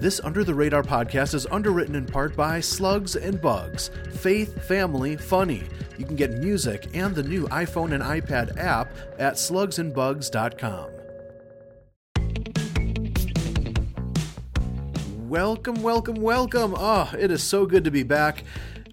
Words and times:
This 0.00 0.20
Under 0.22 0.44
the 0.44 0.54
Radar 0.54 0.84
podcast 0.84 1.34
is 1.34 1.44
underwritten 1.46 1.96
in 1.96 2.06
part 2.06 2.36
by 2.36 2.60
Slugs 2.60 3.16
and 3.16 3.40
Bugs, 3.40 3.90
Faith, 4.12 4.64
Family, 4.64 5.16
Funny. 5.16 5.64
You 5.98 6.06
can 6.06 6.14
get 6.14 6.38
music 6.38 6.86
and 6.94 7.16
the 7.16 7.24
new 7.24 7.48
iPhone 7.48 7.90
and 7.90 8.04
iPad 8.04 8.56
app 8.56 8.92
at 9.18 9.34
slugsandbugs.com. 9.34 10.90
Welcome, 15.28 15.82
welcome, 15.82 16.22
welcome. 16.22 16.74
Oh, 16.76 17.10
it 17.18 17.32
is 17.32 17.42
so 17.42 17.66
good 17.66 17.82
to 17.82 17.90
be 17.90 18.04
back. 18.04 18.44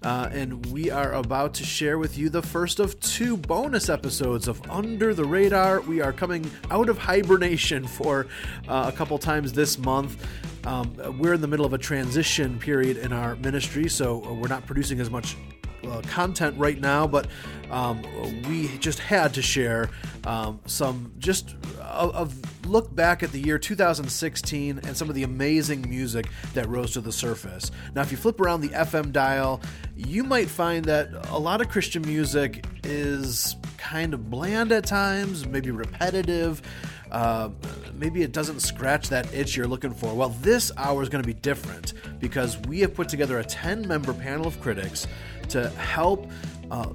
Uh, 0.02 0.28
and 0.32 0.66
we 0.66 0.90
are 0.90 1.12
about 1.12 1.54
to 1.54 1.64
share 1.64 1.98
with 1.98 2.18
you 2.18 2.28
the 2.28 2.42
first 2.42 2.80
of 2.80 2.98
two 3.00 3.36
bonus 3.36 3.88
episodes 3.88 4.46
of 4.48 4.60
Under 4.70 5.14
the 5.14 5.24
Radar. 5.24 5.80
We 5.82 6.00
are 6.00 6.12
coming 6.12 6.50
out 6.70 6.88
of 6.88 6.98
hibernation 6.98 7.86
for 7.86 8.26
uh, 8.68 8.90
a 8.92 8.96
couple 8.96 9.18
times 9.18 9.52
this 9.52 9.78
month. 9.78 10.24
Um, 10.66 11.18
we're 11.18 11.32
in 11.32 11.40
the 11.40 11.46
middle 11.46 11.64
of 11.64 11.72
a 11.72 11.78
transition 11.78 12.58
period 12.58 12.96
in 12.96 13.12
our 13.12 13.36
ministry, 13.36 13.88
so 13.88 14.18
we're 14.34 14.48
not 14.48 14.66
producing 14.66 14.98
as 14.98 15.08
much 15.08 15.36
uh, 15.84 16.00
content 16.02 16.58
right 16.58 16.80
now, 16.80 17.06
but 17.06 17.28
um, 17.70 18.02
we 18.48 18.76
just 18.78 18.98
had 18.98 19.32
to 19.34 19.42
share 19.42 19.88
um, 20.24 20.58
some 20.66 21.12
just 21.18 21.54
a, 21.80 22.28
look 22.66 22.92
back 22.94 23.22
at 23.22 23.30
the 23.30 23.38
year 23.38 23.58
2016 23.60 24.80
and 24.82 24.96
some 24.96 25.08
of 25.08 25.14
the 25.14 25.22
amazing 25.22 25.88
music 25.88 26.26
that 26.54 26.68
rose 26.68 26.92
to 26.92 27.00
the 27.00 27.12
surface. 27.12 27.70
Now, 27.94 28.02
if 28.02 28.10
you 28.10 28.16
flip 28.16 28.40
around 28.40 28.60
the 28.60 28.70
FM 28.70 29.12
dial, 29.12 29.60
you 29.94 30.24
might 30.24 30.48
find 30.48 30.84
that 30.86 31.10
a 31.30 31.38
lot 31.38 31.60
of 31.60 31.68
Christian 31.68 32.02
music 32.02 32.66
is 32.82 33.54
kind 33.76 34.14
of 34.14 34.30
bland 34.30 34.72
at 34.72 34.84
times, 34.84 35.46
maybe 35.46 35.70
repetitive. 35.70 36.60
Uh, 37.16 37.48
maybe 37.94 38.22
it 38.22 38.30
doesn't 38.30 38.60
scratch 38.60 39.08
that 39.08 39.32
itch 39.32 39.56
you're 39.56 39.66
looking 39.66 39.94
for. 39.94 40.12
Well, 40.12 40.28
this 40.42 40.70
hour 40.76 41.02
is 41.02 41.08
going 41.08 41.22
to 41.22 41.26
be 41.26 41.32
different 41.32 41.94
because 42.20 42.58
we 42.68 42.80
have 42.80 42.92
put 42.92 43.08
together 43.08 43.38
a 43.38 43.44
10 43.44 43.88
member 43.88 44.12
panel 44.12 44.46
of 44.46 44.60
critics 44.60 45.06
to 45.48 45.70
help 45.70 46.30
uh, 46.70 46.88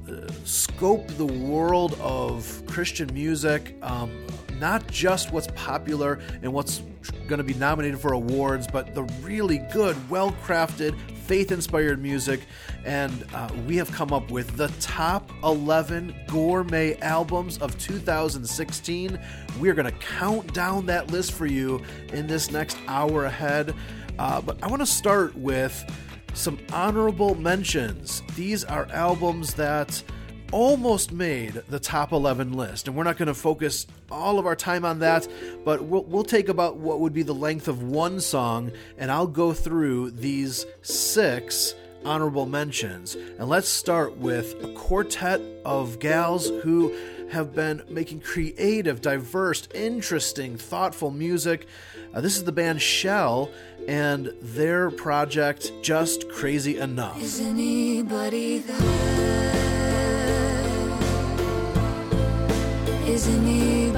scope 0.43 1.07
the 1.17 1.25
world 1.25 1.97
of 1.99 2.63
Christian 2.67 3.11
music, 3.15 3.75
um, 3.81 4.27
not 4.59 4.85
just 4.91 5.31
what's 5.31 5.47
popular 5.55 6.19
and 6.43 6.53
what's 6.53 6.83
going 7.27 7.39
to 7.39 7.43
be 7.43 7.55
nominated 7.55 7.99
for 7.99 8.13
awards, 8.13 8.67
but 8.71 8.93
the 8.93 9.01
really 9.23 9.57
good, 9.73 9.97
well 10.07 10.33
crafted, 10.43 10.95
faith 11.21 11.51
inspired 11.51 12.01
music. 12.01 12.41
And 12.85 13.25
uh, 13.33 13.49
we 13.67 13.77
have 13.77 13.91
come 13.91 14.11
up 14.11 14.31
with 14.31 14.57
the 14.57 14.67
top 14.79 15.31
11 15.43 16.15
gourmet 16.27 16.97
albums 16.99 17.57
of 17.59 17.77
2016. 17.79 19.19
We're 19.59 19.73
going 19.73 19.91
to 19.91 19.97
count 19.99 20.53
down 20.53 20.85
that 20.87 21.11
list 21.11 21.31
for 21.33 21.45
you 21.45 21.81
in 22.11 22.27
this 22.27 22.51
next 22.51 22.77
hour 22.87 23.25
ahead. 23.25 23.73
Uh, 24.19 24.41
but 24.41 24.61
I 24.63 24.67
want 24.67 24.81
to 24.81 24.85
start 24.85 25.35
with 25.35 25.85
some 26.33 26.57
honorable 26.71 27.35
mentions. 27.35 28.23
These 28.35 28.63
are 28.63 28.87
albums 28.91 29.53
that 29.55 30.03
almost 30.51 31.11
made 31.11 31.53
the 31.69 31.79
top 31.79 32.11
11 32.11 32.53
list, 32.53 32.87
and 32.87 32.95
we're 32.95 33.03
not 33.03 33.17
going 33.17 33.27
to 33.27 33.33
focus 33.33 33.87
all 34.09 34.37
of 34.37 34.45
our 34.45 34.55
time 34.55 34.85
on 34.85 34.99
that, 34.99 35.27
but 35.63 35.83
we'll, 35.83 36.03
we'll 36.03 36.23
take 36.23 36.49
about 36.49 36.77
what 36.77 36.99
would 36.99 37.13
be 37.13 37.23
the 37.23 37.33
length 37.33 37.67
of 37.67 37.83
one 37.83 38.19
song, 38.19 38.71
and 38.97 39.11
I'll 39.11 39.27
go 39.27 39.53
through 39.53 40.11
these 40.11 40.65
six 40.81 41.73
honorable 42.03 42.45
mentions. 42.45 43.15
And 43.15 43.47
let's 43.47 43.69
start 43.69 44.17
with 44.17 44.61
a 44.63 44.73
quartet 44.73 45.41
of 45.63 45.99
gals 45.99 46.49
who 46.49 46.95
have 47.31 47.55
been 47.55 47.81
making 47.89 48.19
creative, 48.19 49.01
diverse, 49.01 49.67
interesting, 49.73 50.57
thoughtful 50.57 51.11
music. 51.11 51.65
Uh, 52.13 52.19
this 52.19 52.35
is 52.35 52.43
the 52.43 52.51
band 52.51 52.81
Shel 52.81 53.49
and 53.87 54.33
their 54.41 54.91
project 54.91 55.71
Just 55.81 56.27
Crazy 56.29 56.77
Enough. 56.77 57.21
Is 57.21 57.39
anybody 57.39 58.59
there? 58.59 59.60
Is 63.21 63.27
anybody 63.27 63.90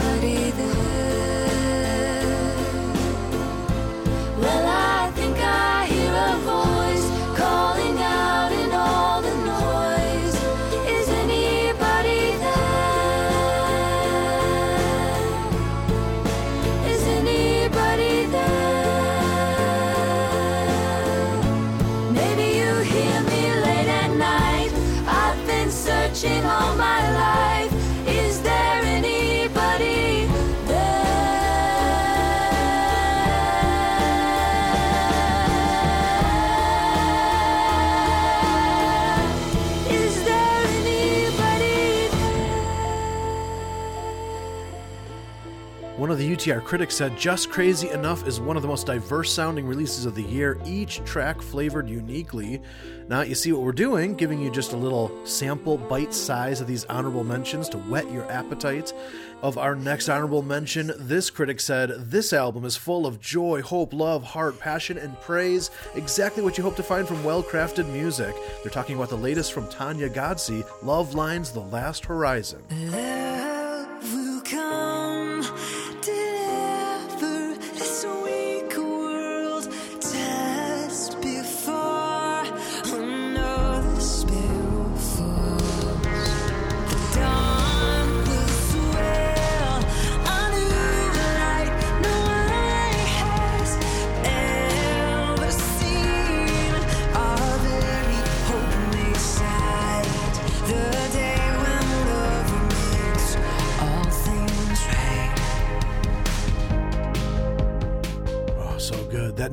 of 46.13 46.19
the 46.19 46.35
UTR 46.35 46.63
critics 46.63 46.96
said, 46.96 47.18
Just 47.18 47.50
Crazy 47.50 47.90
Enough 47.90 48.28
is 48.28 48.40
one 48.40 48.56
of 48.56 48.62
the 48.62 48.68
most 48.68 48.85
diverse 48.85 49.34
sounding 49.34 49.66
releases 49.66 50.06
of 50.06 50.13
the 50.13 50.22
year, 50.22 50.59
each 50.63 51.03
track 51.06 51.41
flavored 51.41 51.90
uniquely. 51.90 52.62
Now, 53.07 53.22
you 53.22 53.34
see 53.34 53.51
what 53.51 53.63
we're 53.63 53.72
doing, 53.72 54.13
giving 54.13 54.40
you 54.40 54.52
just 54.52 54.73
a 54.73 54.78
little 54.78 55.12
sample 55.25 55.78
bite 55.78 56.13
size 56.13 56.62
of 56.62 56.68
these 56.68 56.85
honorable 56.85 57.23
mentions 57.23 57.68
to 57.69 57.78
whet 57.78 58.12
your 58.12 58.29
appetite. 58.31 58.94
Of 59.41 59.57
our 59.57 59.75
next 59.75 60.07
honorable 60.07 60.44
mention, 60.44 60.91
this 61.00 61.31
critic 61.31 61.59
said, 61.59 61.90
This 62.12 62.31
album 62.31 62.63
is 62.63 62.78
full 62.78 63.07
of 63.07 63.19
joy, 63.19 63.63
hope, 63.63 63.91
love, 63.91 64.23
heart, 64.23 64.59
passion, 64.59 65.00
and 65.00 65.19
praise. 65.22 65.72
Exactly 65.96 66.44
what 66.44 66.57
you 66.59 66.63
hope 66.63 66.75
to 66.75 66.84
find 66.84 67.07
from 67.07 67.23
well 67.23 67.41
crafted 67.41 67.90
music. 67.91 68.35
They're 68.62 68.72
talking 68.72 68.96
about 68.96 69.09
the 69.09 69.18
latest 69.18 69.52
from 69.52 69.68
Tanya 69.68 70.09
Godsey, 70.09 70.63
Love 70.84 71.16
Lines 71.16 71.52
The 71.52 71.62
Last 71.62 72.06
Horizon. 72.06 72.62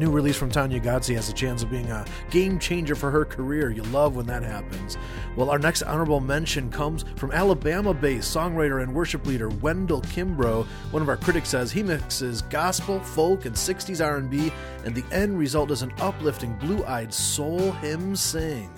New 0.00 0.10
release 0.10 0.36
from 0.36 0.50
Tanya 0.50 0.80
Godsey 0.80 1.14
has 1.14 1.28
a 1.28 1.32
chance 1.34 1.62
of 1.62 1.70
being 1.70 1.90
a 1.90 2.06
game 2.30 2.58
changer 2.58 2.94
for 2.94 3.10
her 3.10 3.26
career. 3.26 3.70
You 3.70 3.82
love 3.84 4.16
when 4.16 4.26
that 4.26 4.42
happens. 4.42 4.96
Well, 5.36 5.50
our 5.50 5.58
next 5.58 5.82
honorable 5.82 6.20
mention 6.20 6.70
comes 6.70 7.04
from 7.16 7.32
Alabama 7.32 7.92
based 7.92 8.34
songwriter 8.34 8.82
and 8.82 8.94
worship 8.94 9.26
leader 9.26 9.50
Wendell 9.50 10.00
Kimbrough. 10.00 10.64
One 10.90 11.02
of 11.02 11.10
our 11.10 11.18
critics 11.18 11.50
says 11.50 11.70
he 11.70 11.82
mixes 11.82 12.40
gospel, 12.42 12.98
folk, 13.00 13.44
and 13.44 13.54
60s 13.54 14.02
R&B, 14.02 14.50
and 14.86 14.94
the 14.94 15.04
end 15.14 15.38
result 15.38 15.70
is 15.70 15.82
an 15.82 15.92
uplifting 15.98 16.54
blue-eyed 16.56 17.12
soul 17.12 17.72
hymn 17.72 18.16
sing. 18.16 18.70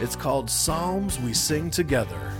It's 0.00 0.14
called 0.14 0.48
Psalms 0.48 1.18
We 1.18 1.34
Sing 1.34 1.70
Together. 1.70 2.32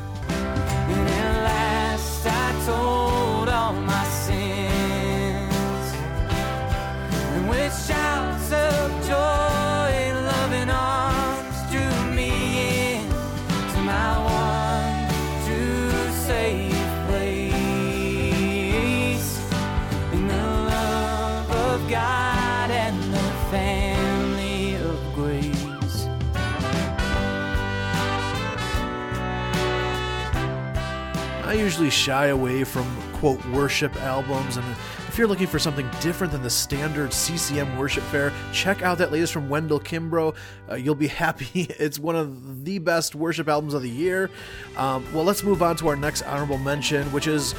Usually 31.81 32.05
shy 32.05 32.27
away 32.27 32.63
from 32.63 32.85
quote 33.15 33.43
worship 33.47 33.97
albums, 34.03 34.59
and 34.59 34.67
if 35.09 35.17
you're 35.17 35.27
looking 35.27 35.47
for 35.47 35.59
something 35.59 35.89
different 36.03 36.31
than 36.31 36.43
the 36.43 36.51
standard 36.51 37.11
CCM 37.11 37.79
worship 37.79 38.03
fare, 38.05 38.35
check 38.53 38.83
out 38.83 38.99
that 38.99 39.11
latest 39.11 39.33
from 39.33 39.49
Wendell 39.49 39.81
Kimbrough. 39.81 40.37
Uh, 40.71 40.75
you'll 40.75 40.95
be 40.95 41.07
happy. 41.25 41.69
It's 41.79 41.99
one 41.99 42.17
of 42.17 42.67
the 42.67 42.81
best 42.81 43.15
worship 43.15 43.49
albums 43.49 43.73
of 43.73 43.81
the 43.81 43.89
year. 43.89 44.29
Um, 44.77 45.11
well, 45.15 45.25
let's 45.25 45.43
move 45.43 45.63
on 45.63 45.75
to 45.77 45.89
our 45.89 45.97
next 45.97 46.21
honorable 46.23 46.59
mention, 46.59 47.11
which 47.13 47.27
is 47.27 47.55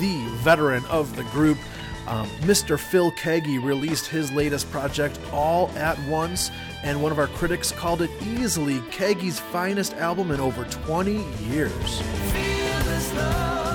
the 0.00 0.18
veteran 0.42 0.84
of 0.86 1.14
the 1.14 1.22
group. 1.24 1.58
Um, 2.08 2.26
Mr. 2.40 2.76
Phil 2.76 3.12
Keaggy 3.12 3.62
released 3.62 4.06
his 4.06 4.32
latest 4.32 4.68
project 4.72 5.16
all 5.32 5.68
at 5.76 5.96
once, 6.08 6.50
and 6.82 7.00
one 7.00 7.12
of 7.12 7.20
our 7.20 7.28
critics 7.28 7.70
called 7.70 8.02
it 8.02 8.10
easily 8.20 8.80
Keaggy's 8.90 9.38
finest 9.38 9.94
album 9.94 10.32
in 10.32 10.40
over 10.40 10.64
20 10.64 11.22
years. 11.44 12.69
Feel 13.10 13.69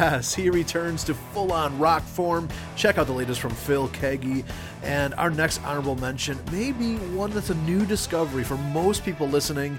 Yes, 0.00 0.34
he 0.34 0.48
returns 0.48 1.04
to 1.04 1.14
full 1.14 1.52
on 1.52 1.78
rock 1.78 2.02
form. 2.02 2.48
Check 2.74 2.96
out 2.96 3.06
the 3.06 3.12
latest 3.12 3.38
from 3.38 3.50
Phil 3.50 3.86
Keaggy. 3.90 4.46
And 4.82 5.12
our 5.16 5.28
next 5.28 5.62
honorable 5.62 5.94
mention 5.96 6.38
may 6.50 6.72
be 6.72 6.96
one 6.96 7.32
that's 7.32 7.50
a 7.50 7.54
new 7.54 7.84
discovery 7.84 8.42
for 8.42 8.56
most 8.56 9.04
people 9.04 9.28
listening. 9.28 9.78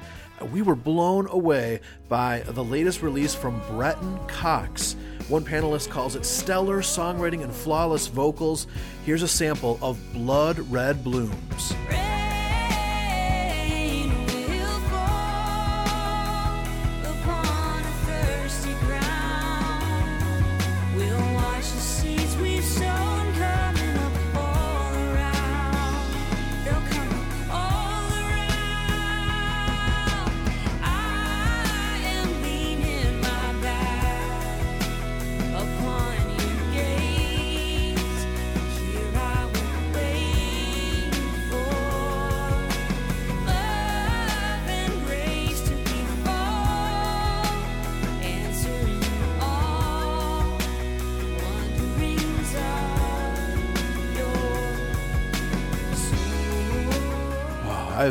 We 0.52 0.62
were 0.62 0.76
blown 0.76 1.28
away 1.28 1.80
by 2.08 2.42
the 2.42 2.64
latest 2.64 3.02
release 3.02 3.34
from 3.34 3.64
Breton 3.70 4.20
Cox. 4.28 4.96
One 5.28 5.44
panelist 5.44 5.90
calls 5.90 6.16
it 6.16 6.24
stellar 6.24 6.84
songwriting 6.84 7.44
and 7.44 7.52
flawless 7.52 8.06
vocals. 8.06 8.68
Here's 9.08 9.24
a 9.24 9.28
sample 9.28 9.80
of 9.82 9.98
Blood 10.14 10.60
Red 10.72 11.04
Blooms. 11.04 11.74
Rain 11.90 12.11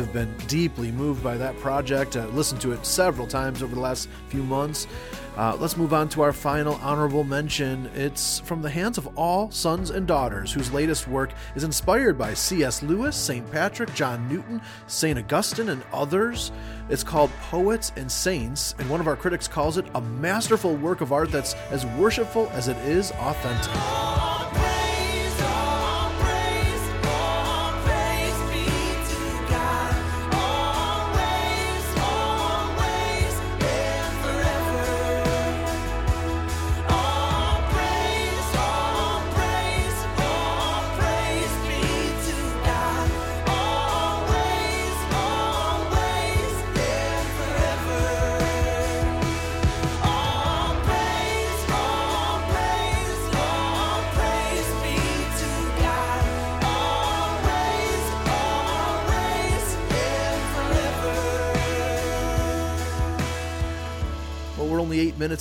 I've 0.01 0.11
been 0.11 0.35
deeply 0.47 0.91
moved 0.91 1.23
by 1.23 1.37
that 1.37 1.57
project. 1.59 2.17
I 2.17 2.25
listened 2.25 2.59
to 2.61 2.71
it 2.71 2.85
several 2.85 3.27
times 3.27 3.61
over 3.61 3.75
the 3.75 3.81
last 3.81 4.09
few 4.29 4.43
months. 4.43 4.87
Uh, 5.37 5.55
let's 5.59 5.77
move 5.77 5.93
on 5.93 6.09
to 6.09 6.21
our 6.21 6.33
final 6.33 6.75
honorable 6.81 7.23
mention. 7.23 7.85
It's 7.95 8.39
from 8.39 8.61
the 8.61 8.69
hands 8.69 8.97
of 8.97 9.07
all 9.17 9.49
sons 9.51 9.91
and 9.91 10.05
daughters, 10.05 10.51
whose 10.51 10.73
latest 10.73 11.07
work 11.07 11.31
is 11.55 11.63
inspired 11.63 12.17
by 12.17 12.33
C.S. 12.33 12.83
Lewis, 12.83 13.15
St. 13.15 13.49
Patrick, 13.51 13.93
John 13.93 14.27
Newton, 14.27 14.61
St. 14.87 15.17
Augustine, 15.17 15.69
and 15.69 15.83
others. 15.93 16.51
It's 16.89 17.03
called 17.03 17.31
Poets 17.49 17.93
and 17.95 18.11
Saints, 18.11 18.75
and 18.79 18.89
one 18.89 18.99
of 18.99 19.07
our 19.07 19.15
critics 19.15 19.47
calls 19.47 19.77
it 19.77 19.85
a 19.95 20.01
masterful 20.01 20.75
work 20.75 21.01
of 21.01 21.13
art 21.13 21.31
that's 21.31 21.53
as 21.69 21.85
worshipful 21.85 22.49
as 22.53 22.67
it 22.67 22.77
is 22.77 23.11
authentic. 23.11 24.10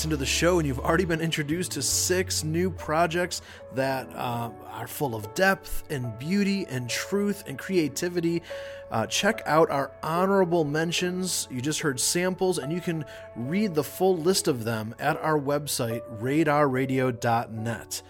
Minutes 0.01 0.05
into 0.05 0.17
the 0.17 0.27
show, 0.27 0.59
and 0.59 0.67
you've 0.67 0.79
already 0.79 1.05
been 1.05 1.21
introduced 1.21 1.73
to 1.73 1.83
six 1.83 2.43
new 2.43 2.71
projects 2.71 3.43
that 3.75 4.09
uh, 4.17 4.51
are 4.71 4.87
full 4.87 5.15
of 5.15 5.35
depth 5.35 5.85
and 5.91 6.19
beauty 6.19 6.65
and 6.71 6.89
truth 6.89 7.45
and 7.47 7.59
creativity. 7.59 8.43
Uh, 8.91 9.07
check 9.07 9.43
out 9.45 9.71
our 9.71 9.93
honorable 10.03 10.65
mentions. 10.65 11.47
You 11.51 11.61
just 11.61 11.81
heard 11.81 12.01
samples, 12.01 12.59
and 12.59 12.73
you 12.73 12.81
can 12.81 13.05
read 13.37 13.75
the 13.75 13.85
full 13.85 14.17
list 14.17 14.49
of 14.49 14.65
them 14.65 14.95
at 14.99 15.19
our 15.19 15.39
website, 15.39 16.01
radarradio.net. 16.19 18.03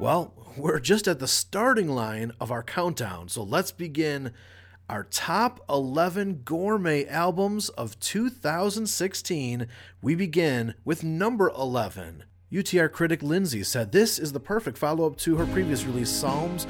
Well, 0.00 0.32
we're 0.56 0.80
just 0.80 1.06
at 1.06 1.20
the 1.20 1.28
starting 1.28 1.88
line 1.88 2.32
of 2.40 2.50
our 2.50 2.64
countdown, 2.64 3.28
so 3.28 3.44
let's 3.44 3.70
begin 3.70 4.32
our 4.88 5.04
top 5.04 5.64
11 5.68 6.42
gourmet 6.44 7.06
albums 7.06 7.68
of 7.70 7.98
2016. 8.00 9.66
We 10.00 10.14
begin 10.14 10.74
with 10.84 11.02
number 11.02 11.50
11. 11.50 12.24
UTR 12.52 12.90
critic 12.92 13.22
Lindsay 13.22 13.64
said 13.64 13.90
this 13.90 14.18
is 14.18 14.32
the 14.32 14.40
perfect 14.40 14.78
follow 14.78 15.06
up 15.06 15.16
to 15.18 15.36
her 15.36 15.46
previous 15.46 15.84
release, 15.84 16.10
Psalms. 16.10 16.66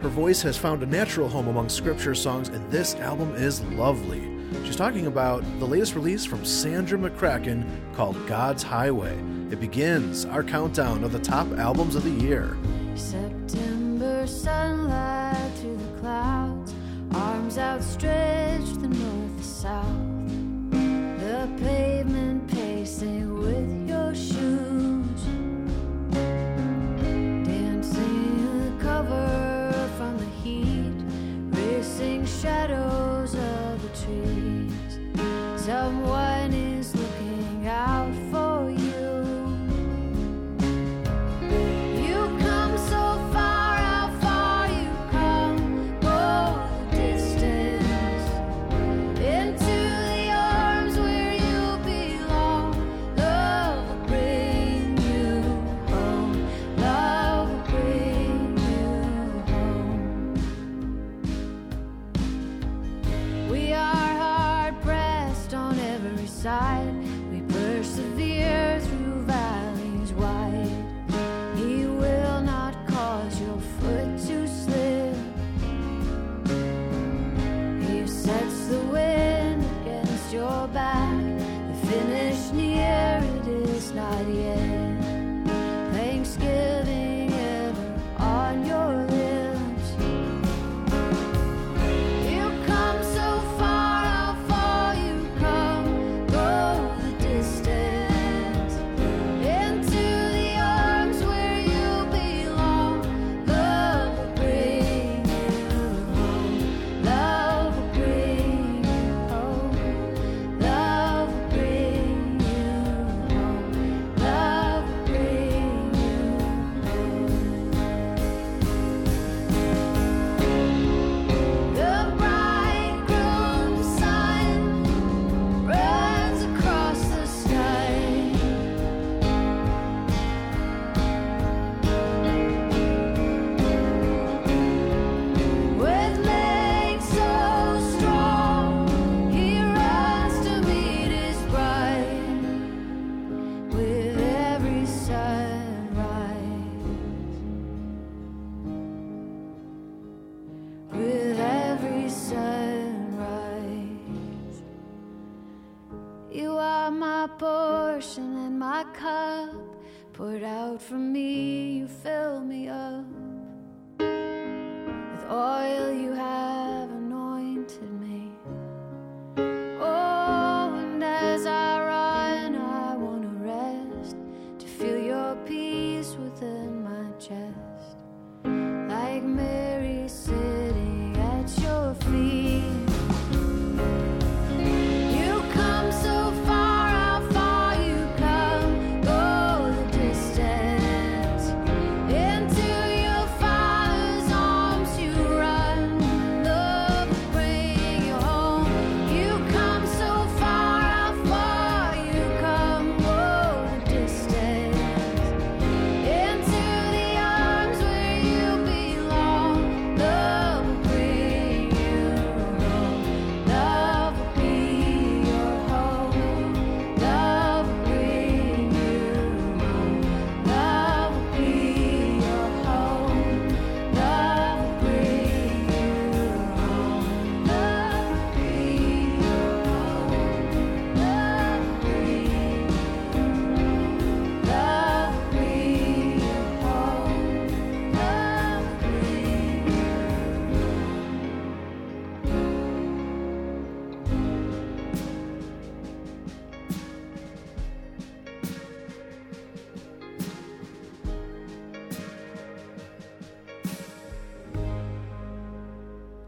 Her 0.00 0.08
voice 0.08 0.42
has 0.42 0.56
found 0.56 0.82
a 0.82 0.86
natural 0.86 1.28
home 1.28 1.48
among 1.48 1.68
scripture 1.68 2.14
songs, 2.14 2.48
and 2.48 2.68
this 2.70 2.94
album 2.96 3.34
is 3.36 3.62
lovely. 3.62 4.28
She's 4.64 4.76
talking 4.76 5.06
about 5.06 5.44
the 5.60 5.66
latest 5.66 5.94
release 5.94 6.24
from 6.24 6.44
Sandra 6.44 6.98
McCracken 6.98 7.64
called 7.94 8.26
God's 8.26 8.64
Highway. 8.64 9.16
It 9.50 9.60
begins 9.60 10.24
our 10.24 10.42
countdown 10.42 11.04
of 11.04 11.12
the 11.12 11.20
top 11.20 11.46
albums 11.58 11.94
of 11.94 12.02
the 12.02 12.10
year. 12.10 12.56
September 12.96 14.26
sunlight 14.26 15.54
the 15.62 15.89
arms 17.14 17.58
outstretched, 17.58 18.80
the 18.80 18.88
north, 18.88 19.36
the 19.36 19.42
south. 19.42 19.86
The 20.70 21.48
pavement 21.62 22.48
pacing 22.50 23.38
with 23.38 23.88
your 23.88 24.14
shoes, 24.14 25.22
dancing 27.44 28.76
the 28.76 28.82
cover 28.82 29.49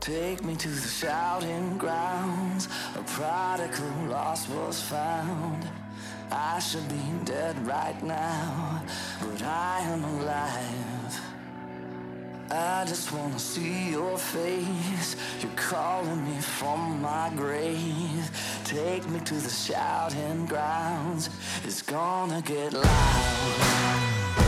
Take 0.03 0.43
me 0.43 0.57
to 0.57 0.69
the 0.69 0.89
shouting 0.89 1.79
grounds. 1.79 2.67
A 2.97 3.03
prodigal 3.05 4.09
lost 4.09 4.49
was 4.49 4.83
found. 4.83 5.71
I 6.29 6.59
should 6.59 6.89
be 6.89 7.25
dead 7.25 7.57
right 7.65 8.03
now, 8.03 8.83
but 9.21 9.41
I 9.45 9.79
am 9.83 10.03
alive. 10.03 11.21
I 12.51 12.85
just 12.85 13.13
wanna 13.13 13.39
see 13.39 13.93
your 13.93 14.19
face. 14.19 15.15
You're 15.41 15.55
calling 15.55 16.25
me 16.25 16.41
from 16.41 17.01
my 17.01 17.31
grave. 17.37 18.29
Take 18.65 19.09
me 19.09 19.21
to 19.21 19.35
the 19.35 19.51
shouting 19.51 20.47
grounds. 20.47 21.31
It's 21.63 21.81
gonna 21.81 22.43
get 22.43 22.73
loud. 22.73 24.42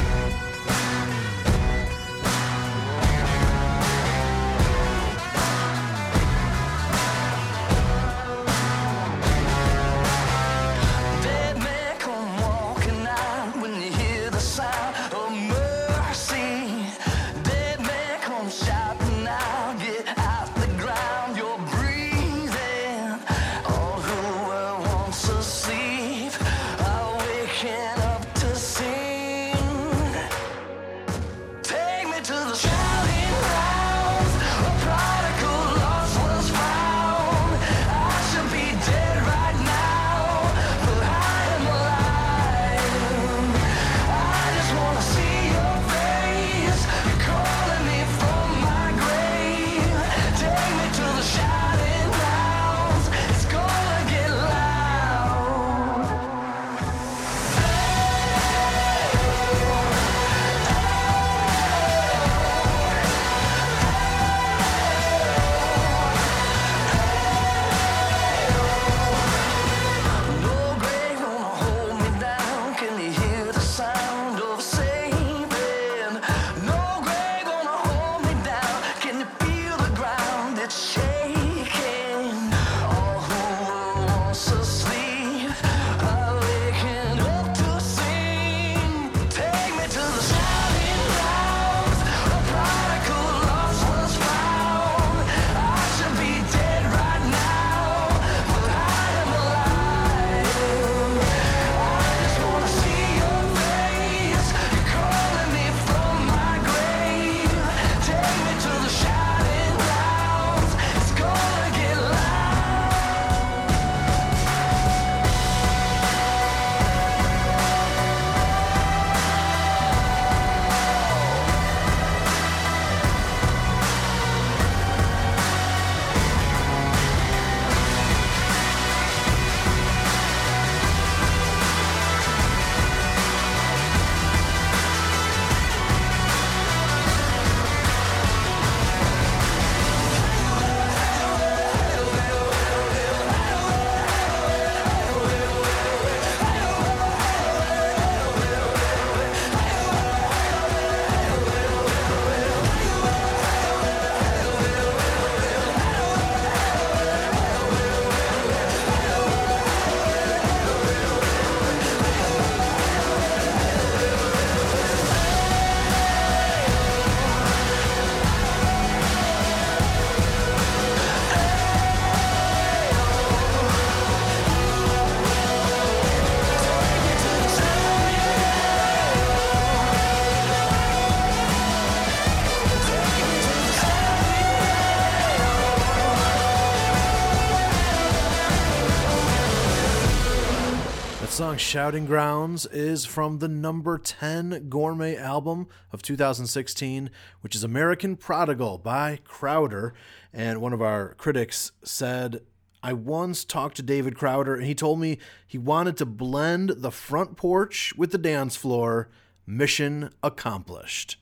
Song 191.34 191.56
Shouting 191.56 192.06
Grounds 192.06 192.64
is 192.66 193.04
from 193.04 193.40
the 193.40 193.48
number 193.48 193.98
10 193.98 194.68
gourmet 194.68 195.16
album 195.16 195.66
of 195.90 196.00
2016, 196.00 197.10
which 197.40 197.56
is 197.56 197.64
American 197.64 198.14
Prodigal 198.14 198.78
by 198.78 199.18
Crowder. 199.24 199.94
And 200.32 200.60
one 200.60 200.72
of 200.72 200.80
our 200.80 201.14
critics 201.14 201.72
said, 201.82 202.42
I 202.84 202.92
once 202.92 203.44
talked 203.44 203.74
to 203.78 203.82
David 203.82 204.14
Crowder 204.14 204.54
and 204.54 204.64
he 204.64 204.76
told 204.76 205.00
me 205.00 205.18
he 205.44 205.58
wanted 205.58 205.96
to 205.96 206.06
blend 206.06 206.70
the 206.76 206.92
front 206.92 207.36
porch 207.36 207.92
with 207.96 208.12
the 208.12 208.18
dance 208.18 208.54
floor. 208.54 209.08
Mission 209.44 210.10
accomplished. 210.22 211.16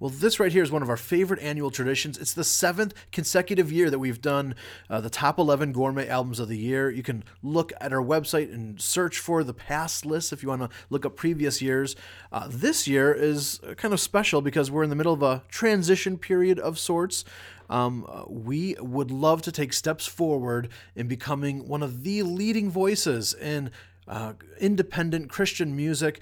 Well, 0.00 0.10
this 0.10 0.40
right 0.40 0.50
here 0.50 0.62
is 0.62 0.72
one 0.72 0.82
of 0.82 0.90
our 0.90 0.96
favorite 0.96 1.40
annual 1.40 1.70
traditions. 1.70 2.18
It's 2.18 2.34
the 2.34 2.42
seventh 2.42 2.94
consecutive 3.12 3.70
year 3.70 3.90
that 3.90 3.98
we've 4.00 4.20
done 4.20 4.56
uh, 4.90 5.00
the 5.00 5.08
top 5.08 5.38
11 5.38 5.72
gourmet 5.72 6.08
albums 6.08 6.40
of 6.40 6.48
the 6.48 6.58
year. 6.58 6.90
You 6.90 7.04
can 7.04 7.22
look 7.44 7.72
at 7.80 7.92
our 7.92 8.02
website 8.02 8.52
and 8.52 8.80
search 8.80 9.20
for 9.20 9.44
the 9.44 9.54
past 9.54 10.04
lists 10.04 10.32
if 10.32 10.42
you 10.42 10.48
want 10.48 10.62
to 10.62 10.76
look 10.90 11.06
up 11.06 11.14
previous 11.14 11.62
years. 11.62 11.94
Uh, 12.32 12.48
this 12.50 12.88
year 12.88 13.12
is 13.12 13.60
kind 13.76 13.94
of 13.94 14.00
special 14.00 14.42
because 14.42 14.68
we're 14.68 14.82
in 14.82 14.90
the 14.90 14.96
middle 14.96 15.14
of 15.14 15.22
a 15.22 15.44
transition 15.48 16.18
period 16.18 16.58
of 16.58 16.76
sorts. 16.76 17.24
Um, 17.70 18.04
uh, 18.08 18.24
we 18.28 18.74
would 18.80 19.12
love 19.12 19.42
to 19.42 19.52
take 19.52 19.72
steps 19.72 20.06
forward 20.06 20.70
in 20.96 21.06
becoming 21.06 21.68
one 21.68 21.84
of 21.84 22.02
the 22.02 22.24
leading 22.24 22.68
voices 22.68 23.32
in 23.32 23.70
uh, 24.08 24.34
independent 24.58 25.30
Christian 25.30 25.76
music. 25.76 26.20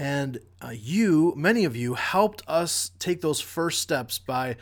And 0.00 0.38
uh, 0.62 0.70
you, 0.70 1.34
many 1.36 1.66
of 1.66 1.76
you, 1.76 1.92
helped 1.92 2.42
us 2.48 2.90
take 2.98 3.20
those 3.20 3.38
first 3.38 3.82
steps 3.82 4.18
by 4.18 4.56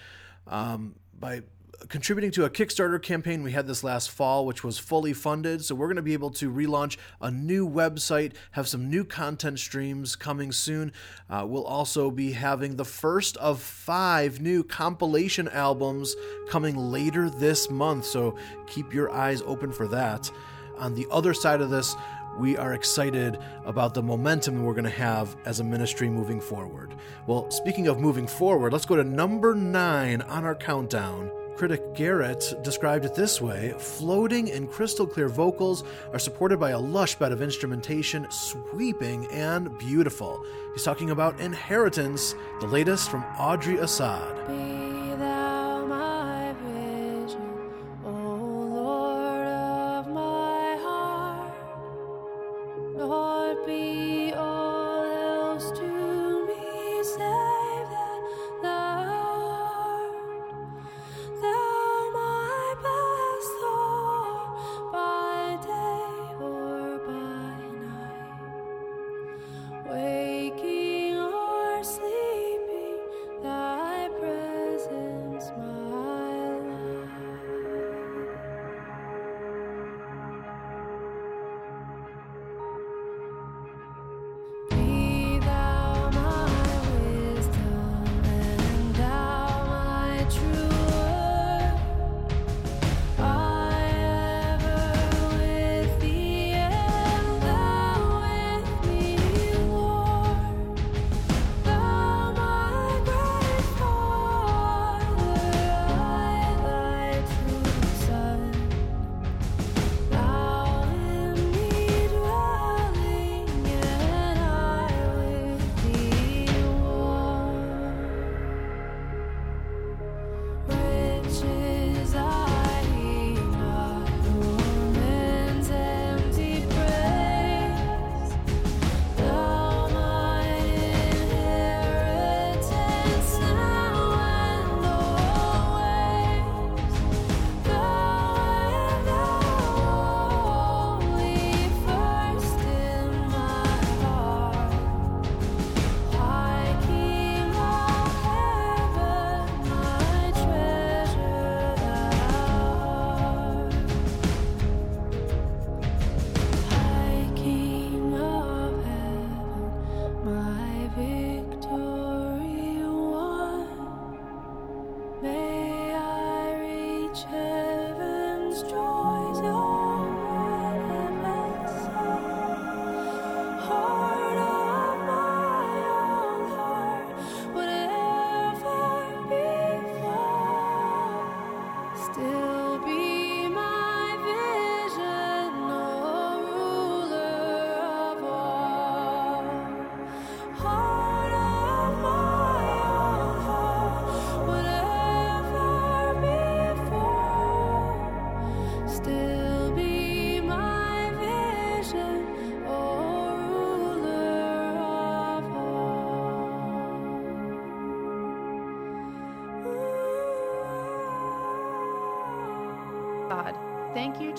um, 0.49 0.97
by 1.17 1.43
contributing 1.89 2.33
to 2.33 2.45
a 2.45 2.51
Kickstarter 2.51 3.01
campaign 3.01 3.45
we 3.45 3.53
had 3.53 3.69
this 3.69 3.85
last 3.85 4.11
fall, 4.11 4.45
which 4.47 4.65
was 4.65 4.81
fully 4.81 5.13
funded. 5.13 5.65
So 5.65 5.77
we're 5.77 5.87
going 5.87 5.95
to 5.95 6.03
be 6.03 6.13
able 6.13 6.31
to 6.31 6.51
relaunch 6.51 6.97
a 7.21 7.31
new 7.31 7.69
website, 7.69 8.33
have 8.51 8.67
some 8.67 8.91
new 8.91 9.05
content 9.05 9.61
streams 9.61 10.17
coming 10.17 10.51
soon. 10.51 10.93
Uh, 11.31 11.45
we'll 11.47 11.65
also 11.65 12.11
be 12.11 12.33
having 12.33 12.75
the 12.75 12.85
first 12.85 13.37
of 13.37 13.63
five 13.63 14.41
new 14.41 14.65
compilation 14.65 15.47
albums 15.51 16.17
coming 16.49 16.77
later 16.77 17.31
this 17.31 17.71
month. 17.71 18.07
So 18.07 18.37
keep 18.67 18.93
your 18.93 19.09
eyes 19.13 19.41
open 19.43 19.71
for 19.71 19.87
that. 19.87 20.33
On 20.79 20.95
the 20.95 21.07
other 21.13 21.35
side 21.35 21.61
of 21.61 21.71
this, 21.71 21.95
we 22.39 22.57
are 22.57 22.75
excited 22.75 23.39
about 23.65 23.95
the 23.95 24.03
momentum 24.03 24.63
we're 24.63 24.73
going 24.73 24.85
to 24.85 24.91
have 24.91 25.37
as 25.45 25.61
a 25.61 25.65
ministry 25.65 26.09
moving 26.09 26.41
forward. 26.41 26.95
Well, 27.27 27.51
speaking 27.51 27.89
of 27.89 27.99
moving 28.01 28.27
forward, 28.27 28.73
let's 28.73 28.87
go 28.87 28.97
to 28.97 29.05
number 29.05 29.55
nine 29.55 30.23
on 30.23 30.45
our 30.45 30.55
countdown 30.55 31.31
critic 31.59 31.93
Garrett 31.93 32.55
described 32.63 33.05
it 33.05 33.17
this 33.17 33.41
way 33.41 33.75
floating 33.79 34.49
and 34.53 34.71
crystal 34.71 35.09
clear 35.09 35.29
vocals 35.29 35.83
are 36.13 36.19
supported 36.21 36.61
by 36.61 36.71
a 36.71 36.79
lush 36.79 37.17
bed 37.17 37.33
of 37.33 37.43
instrumentation, 37.43 38.25
sweeping 38.31 39.27
and 39.33 39.77
beautiful. 39.77 40.45
He's 40.73 40.85
talking 40.85 41.11
about 41.11 41.41
Inheritance, 41.41 42.37
the 42.61 42.69
latest 42.69 43.11
from 43.11 43.25
Audrey 43.41 43.79
Assad. 43.79 44.78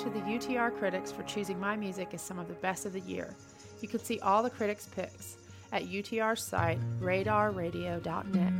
To 0.04 0.10
the 0.10 0.20
UTR 0.20 0.74
critics 0.78 1.12
for 1.12 1.24
choosing 1.24 1.60
my 1.60 1.76
music 1.76 2.14
as 2.14 2.22
some 2.22 2.40
of 2.40 2.48
the 2.48 2.54
best 2.54 2.86
of 2.86 2.94
the 2.94 3.02
year. 3.02 3.36
You 3.82 3.90
can 3.90 4.00
see 4.00 4.18
all 4.22 4.42
the 4.42 4.50
critics' 4.50 4.86
picks 4.86 5.36
at 5.74 5.84
UTR's 5.84 6.42
site, 6.42 6.80
radarradio.net. 7.02 8.54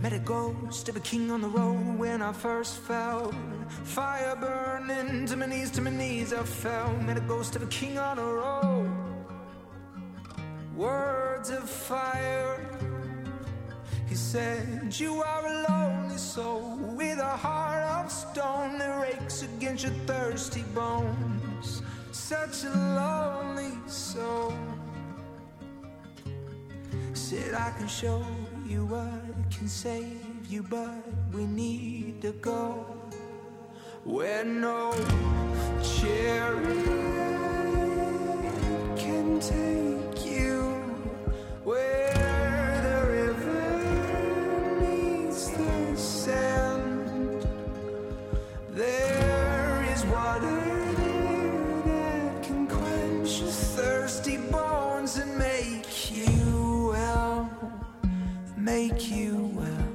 Met 0.00 0.12
a 0.12 0.18
ghost 0.20 0.88
of 0.88 0.94
a 0.94 1.00
king 1.00 1.32
on 1.32 1.40
the 1.40 1.48
road 1.48 1.98
when 1.98 2.22
I 2.22 2.32
first 2.32 2.76
fell. 2.76 3.34
Fire 3.82 4.36
burning 4.36 5.26
to 5.26 5.36
my 5.36 5.46
knees, 5.46 5.72
to 5.72 5.80
my 5.80 5.90
knees 5.90 6.32
I 6.32 6.44
fell. 6.44 6.92
Met 6.98 7.18
a 7.18 7.22
ghost 7.22 7.56
of 7.56 7.62
a 7.64 7.66
king 7.66 7.98
on 7.98 8.16
the 8.16 8.22
road. 8.22 8.69
Said, 14.30 14.94
You 15.00 15.22
are 15.24 15.44
a 15.44 15.66
lonely 15.68 16.16
soul 16.16 16.78
with 16.94 17.18
a 17.18 17.36
heart 17.36 17.82
of 17.82 18.12
stone 18.12 18.78
that 18.78 19.00
rakes 19.02 19.42
against 19.42 19.82
your 19.82 19.92
thirsty 20.06 20.62
bones. 20.72 21.82
Such 22.12 22.62
a 22.62 22.70
lonely 22.70 23.72
soul. 23.88 24.54
Said 27.12 27.54
I 27.54 27.72
can 27.76 27.88
show 27.88 28.24
you 28.68 28.86
what 28.86 29.50
can 29.50 29.66
save 29.66 30.46
you, 30.48 30.62
but 30.62 31.02
we 31.32 31.44
need 31.46 32.22
to 32.22 32.30
go 32.30 32.86
where 34.04 34.44
no 34.44 34.92
chariot 35.82 37.49
make 58.88 59.10
you 59.10 59.34
well. 59.54 59.86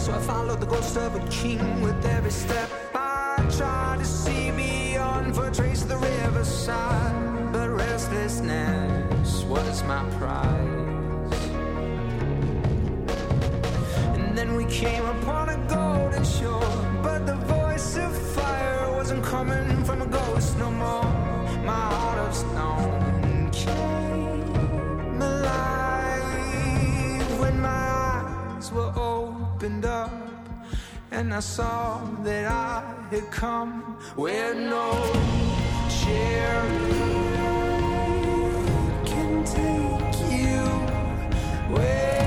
So 0.00 0.12
I 0.12 0.18
followed 0.18 0.58
the 0.60 0.66
ghost 0.66 0.96
of 0.96 1.14
a 1.14 1.20
king 1.28 1.80
with 1.82 2.04
every 2.06 2.32
step. 2.32 2.75
And 31.16 31.32
I 31.32 31.40
saw 31.40 31.98
that 32.24 32.44
I 32.44 32.82
had 33.10 33.30
come 33.30 33.80
where 34.16 34.54
no 34.54 34.92
chariot 35.88 37.06
can 39.06 39.42
take 39.42 40.16
you, 40.30 40.60
where 41.74 42.25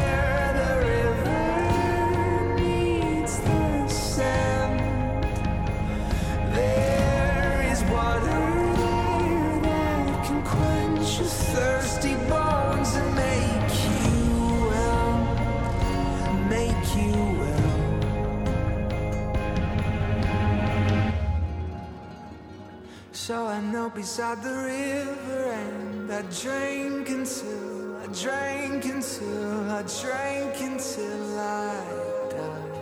So 23.29 23.45
I 23.45 23.61
knelt 23.61 23.93
beside 23.93 24.41
the 24.41 24.49
river 24.49 25.51
and 25.51 26.11
I 26.11 26.23
drank 26.41 27.09
until 27.09 27.97
I 27.97 28.07
drank 28.07 28.85
until 28.85 29.69
I 29.69 29.83
drank 30.01 30.59
until 30.59 31.39
I 31.39 31.85
died. 32.31 32.73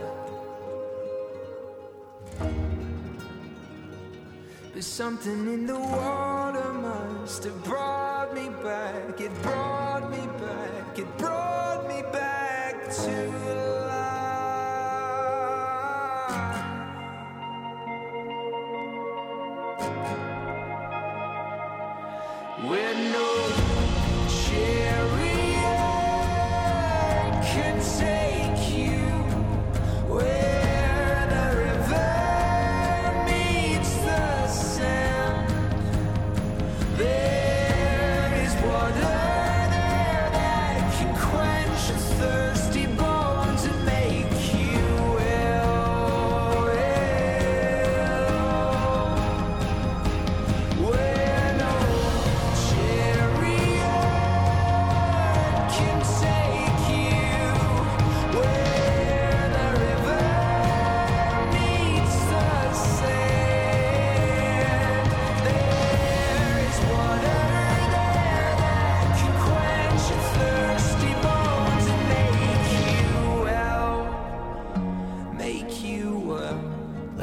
But 4.73 4.83
something 4.85 5.53
in 5.53 5.65
the 5.65 5.77
water 5.77 6.71
must 6.75 7.43
have 7.43 7.61
brought 7.65 8.33
me 8.33 8.47
back. 8.63 9.19
It 9.19 9.33
brought 9.41 10.09
me 10.09 10.25
back. 10.39 10.97
It 10.97 11.17
brought 11.17 11.85
me 11.89 12.03
back 12.13 12.89
to 12.89 13.31
life. 13.89 14.27
Where 19.77 20.26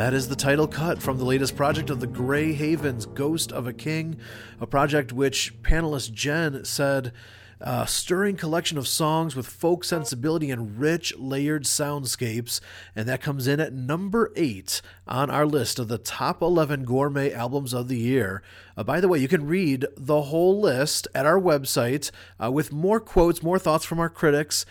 That 0.05 0.12
is 0.12 0.29
the 0.29 0.37
title 0.37 0.69
cut 0.69 1.01
from 1.01 1.17
the 1.17 1.25
latest 1.25 1.57
project 1.57 1.88
of 1.88 1.99
the 1.99 2.07
Gray 2.07 2.53
Havens, 2.53 3.07
Ghost 3.07 3.51
of 3.51 3.67
a 3.67 3.73
King, 3.73 4.19
a 4.61 4.67
project 4.67 5.14
which 5.14 5.62
panelist 5.62 6.12
Jen 6.12 6.62
said. 6.67 7.11
A 7.59 7.87
stirring 7.87 8.37
collection 8.37 8.77
of 8.77 8.87
songs 8.87 9.35
with 9.35 9.47
folk 9.47 9.83
sensibility 9.83 10.51
and 10.51 10.79
rich, 10.79 11.17
layered 11.17 11.64
soundscapes, 11.64 12.61
and 12.95 13.09
that 13.09 13.23
comes 13.23 13.47
in 13.47 13.61
at 13.61 13.73
number 13.73 14.31
eight 14.37 14.83
on 15.09 15.31
our 15.31 15.47
list 15.47 15.79
of 15.79 15.88
the 15.88 15.97
top 15.97 16.43
11 16.43 16.85
gourmet 16.85 17.33
albums 17.33 17.73
of 17.73 17.88
the 17.88 17.97
year. 17.97 18.43
Uh, 18.77 18.85
by 18.85 19.01
the 19.01 19.09
way, 19.09 19.19
you 19.19 19.27
can 19.27 19.47
read 19.47 19.87
the 19.97 20.25
whole 20.25 20.61
list 20.61 21.09
at 21.14 21.25
our 21.25 21.40
website 21.40 22.11
uh, 22.38 22.53
with 22.53 22.71
more 22.71 23.01
quotes, 23.01 23.43
more 23.43 23.59
thoughts 23.59 23.87
from 23.87 23.99
our 23.99 24.11
critics, 24.11 24.67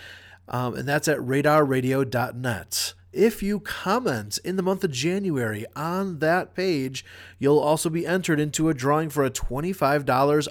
um, 0.48 0.76
and 0.76 0.88
that's 0.88 1.08
at 1.08 1.18
radarradio.net. 1.18 2.94
If 3.14 3.44
you 3.44 3.60
comment 3.60 4.40
in 4.44 4.56
the 4.56 4.64
month 4.64 4.84
of 4.84 4.90
January 4.90 5.68
on 5.76 6.18
that 6.18 6.56
page, 6.56 7.06
you'll 7.38 7.60
also 7.60 7.88
be 7.92 8.08
entered 8.08 8.40
into 8.40 8.70
a 8.70 8.74
drawing 8.74 9.12
for 9.12 9.24
a 9.24 9.30
$25 9.30 10.04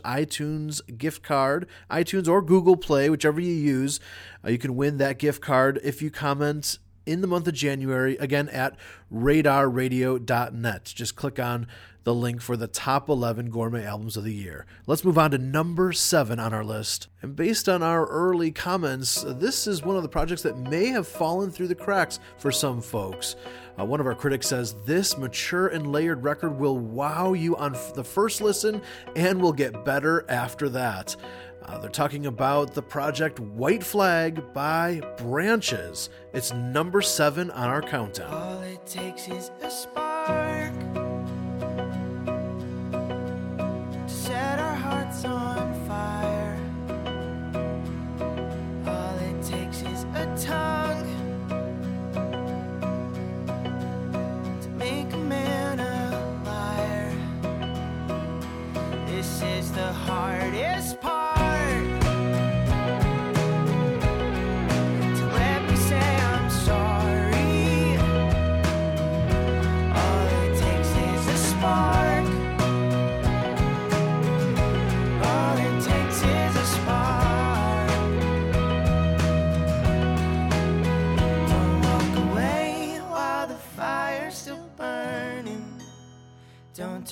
iTunes 0.04 0.96
gift 0.96 1.24
card, 1.24 1.66
iTunes 1.90 2.28
or 2.28 2.40
Google 2.40 2.76
Play, 2.76 3.10
whichever 3.10 3.40
you 3.40 3.52
use. 3.52 3.98
Uh, 4.44 4.50
you 4.50 4.58
can 4.58 4.76
win 4.76 4.98
that 4.98 5.18
gift 5.18 5.42
card 5.42 5.80
if 5.82 6.00
you 6.00 6.08
comment 6.08 6.78
in 7.04 7.20
the 7.20 7.26
month 7.26 7.48
of 7.48 7.54
January, 7.54 8.16
again 8.18 8.48
at 8.50 8.76
radarradio.net. 9.12 10.84
Just 10.84 11.16
click 11.16 11.40
on 11.40 11.66
the 12.04 12.14
link 12.14 12.40
for 12.40 12.56
the 12.56 12.66
top 12.66 13.08
11 13.08 13.50
gourmet 13.50 13.84
albums 13.84 14.16
of 14.16 14.24
the 14.24 14.32
year. 14.34 14.66
Let's 14.86 15.04
move 15.04 15.18
on 15.18 15.30
to 15.32 15.38
number 15.38 15.92
seven 15.92 16.38
on 16.38 16.52
our 16.52 16.64
list. 16.64 17.08
And 17.20 17.36
based 17.36 17.68
on 17.68 17.82
our 17.82 18.06
early 18.06 18.50
comments, 18.50 19.24
this 19.26 19.66
is 19.66 19.82
one 19.82 19.96
of 19.96 20.02
the 20.02 20.08
projects 20.08 20.42
that 20.42 20.58
may 20.58 20.86
have 20.86 21.06
fallen 21.06 21.50
through 21.50 21.68
the 21.68 21.74
cracks 21.74 22.18
for 22.38 22.50
some 22.50 22.80
folks. 22.80 23.36
Uh, 23.78 23.84
one 23.84 24.00
of 24.00 24.06
our 24.06 24.14
critics 24.14 24.48
says 24.48 24.74
this 24.84 25.16
mature 25.16 25.68
and 25.68 25.92
layered 25.92 26.24
record 26.24 26.58
will 26.58 26.78
wow 26.78 27.32
you 27.32 27.56
on 27.56 27.74
f- 27.74 27.94
the 27.94 28.04
first 28.04 28.40
listen 28.40 28.82
and 29.16 29.40
will 29.40 29.52
get 29.52 29.84
better 29.84 30.24
after 30.28 30.68
that. 30.68 31.16
Uh, 31.64 31.78
they're 31.78 31.88
talking 31.90 32.26
about 32.26 32.74
the 32.74 32.82
project 32.82 33.38
White 33.38 33.84
Flag 33.84 34.52
by 34.52 35.00
Branches. 35.18 36.10
It's 36.34 36.52
number 36.52 37.00
seven 37.00 37.50
on 37.52 37.68
our 37.68 37.80
countdown. 37.82 38.30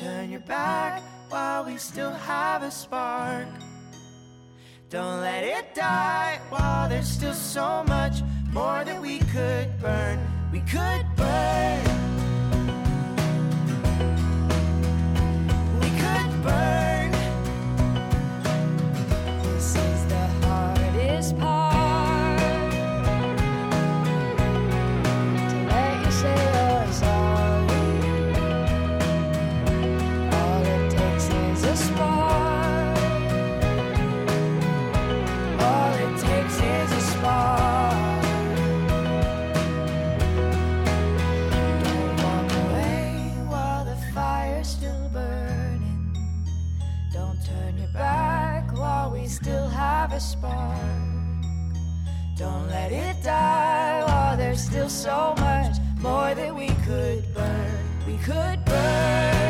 Turn 0.01 0.31
your 0.31 0.41
back 0.41 1.03
while 1.29 1.63
we 1.65 1.77
still 1.77 2.11
have 2.11 2.63
a 2.63 2.71
spark. 2.71 3.47
Don't 4.89 5.21
let 5.21 5.45
it 5.45 5.75
die 5.75 6.41
while 6.49 6.89
there's 6.89 7.07
still 7.07 7.35
so 7.35 7.85
much 7.87 8.23
more 8.51 8.83
that 8.83 9.01
we 9.01 9.19
could 9.19 9.69
burn. 9.79 10.19
We 10.53 10.61
could 10.61 11.05
burn. 11.17 11.85
We 15.81 15.91
could 16.01 16.43
burn. 16.45 16.80
So 54.91 55.35
much 55.39 55.77
more 56.03 56.35
that 56.35 56.55
we 56.55 56.67
could 56.85 57.23
burn. 57.33 57.79
We 58.07 58.17
could 58.19 58.65
burn. 58.65 59.50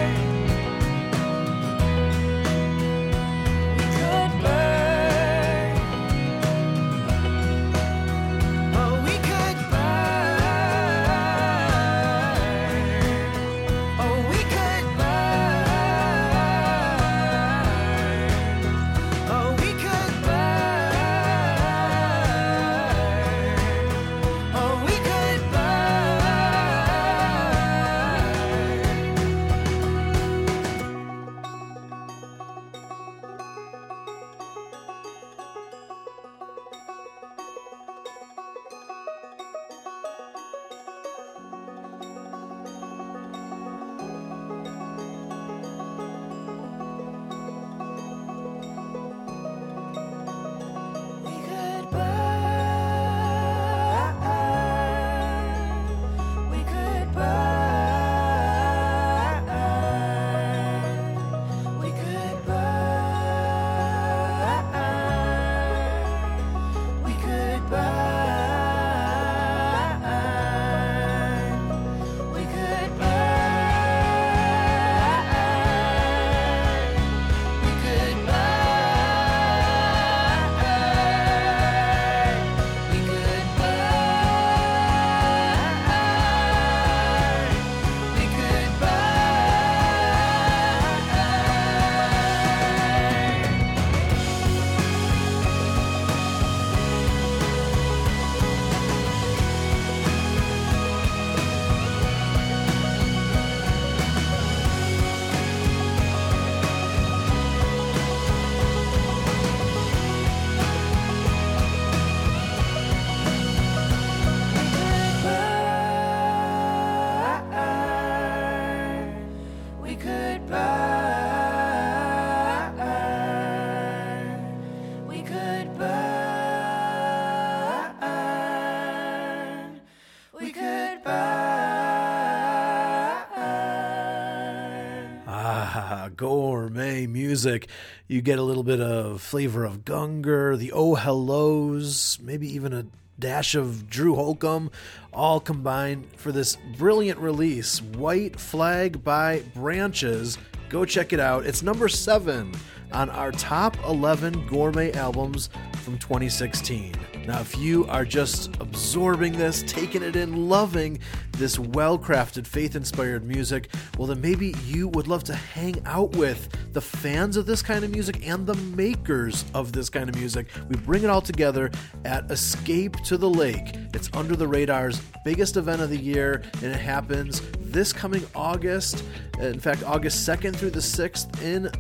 Gourmet 136.21 137.07
music. 137.07 137.67
You 138.07 138.21
get 138.21 138.39
a 138.39 138.43
little 138.43 138.63
bit 138.63 138.79
of 138.79 139.23
flavor 139.23 139.65
of 139.65 139.87
Gungor, 139.87 140.59
the 140.59 140.71
Oh 140.71 140.95
Hellos, 140.95 142.19
maybe 142.21 142.47
even 142.55 142.75
a 142.75 142.85
dash 143.19 143.55
of 143.55 143.89
Drew 143.89 144.15
Holcomb, 144.15 144.71
all 145.15 145.41
combined 145.41 146.07
for 146.19 146.31
this 146.31 146.59
brilliant 146.77 147.19
release, 147.21 147.81
White 147.81 148.39
Flag 148.39 149.03
by 149.03 149.43
Branches. 149.55 150.37
Go 150.69 150.85
check 150.85 151.15
it 151.15 151.21
out. 151.21 151.47
It's 151.47 151.63
number 151.63 151.89
seven 151.89 152.53
on 152.93 153.09
our 153.09 153.33
top 153.33 153.83
11 153.87 154.47
gourmet 154.47 154.93
albums 154.93 155.49
from 155.77 155.97
2016. 155.97 156.95
Now, 157.27 157.41
if 157.41 157.57
you 157.57 157.87
are 157.87 158.05
just 158.05 158.55
absorbing 158.61 159.39
this, 159.39 159.63
taking 159.67 160.03
it 160.03 160.17
in, 160.17 160.51
loving 160.51 160.99
this 161.41 161.59
well 161.59 161.99
crafted, 161.99 162.47
faith 162.47 162.77
inspired 162.77 163.25
music, 163.25 163.71
well, 163.97 164.07
then 164.07 164.21
maybe 164.21 164.55
you 164.67 164.89
would 164.89 165.09
love 165.09 165.25
to 165.25 165.35
hang 165.35 165.83
out 165.87 166.11
with 166.13 166.55
the 166.75 166.81
fans 166.83 167.39
of 167.39 167.47
this 167.47 167.63
kind 167.63 167.83
of 167.83 167.91
music 167.91 168.29
and 168.29 168.47
the 168.47 168.55
makers 168.55 169.47
of 169.55 169.73
this 169.73 169.89
kind 169.89 170.11
of 170.11 170.17
music. 170.17 170.49
We 170.69 170.77
bring 170.77 171.03
it 171.03 171.09
all 171.09 171.23
together 171.23 171.71
at 172.05 172.31
Escape 172.31 172.95
to 173.05 173.17
the 173.17 173.29
Lake. 173.29 173.75
It's 173.95 174.11
Under 174.13 174.37
the 174.37 174.47
Radar's 174.47 175.01
biggest 175.25 175.57
event 175.57 175.81
of 175.81 175.89
the 175.89 175.97
year, 175.97 176.43
and 176.57 176.65
it 176.65 176.81
happens 176.81 177.41
this 177.59 177.91
coming 177.93 178.25
August. 178.35 179.03
In 179.41 179.61
fact, 179.61 179.83
August 179.83 180.29
2nd 180.29 180.55
through 180.55 180.71
the 180.71 180.81
6th 180.81 181.43
in 181.43 181.71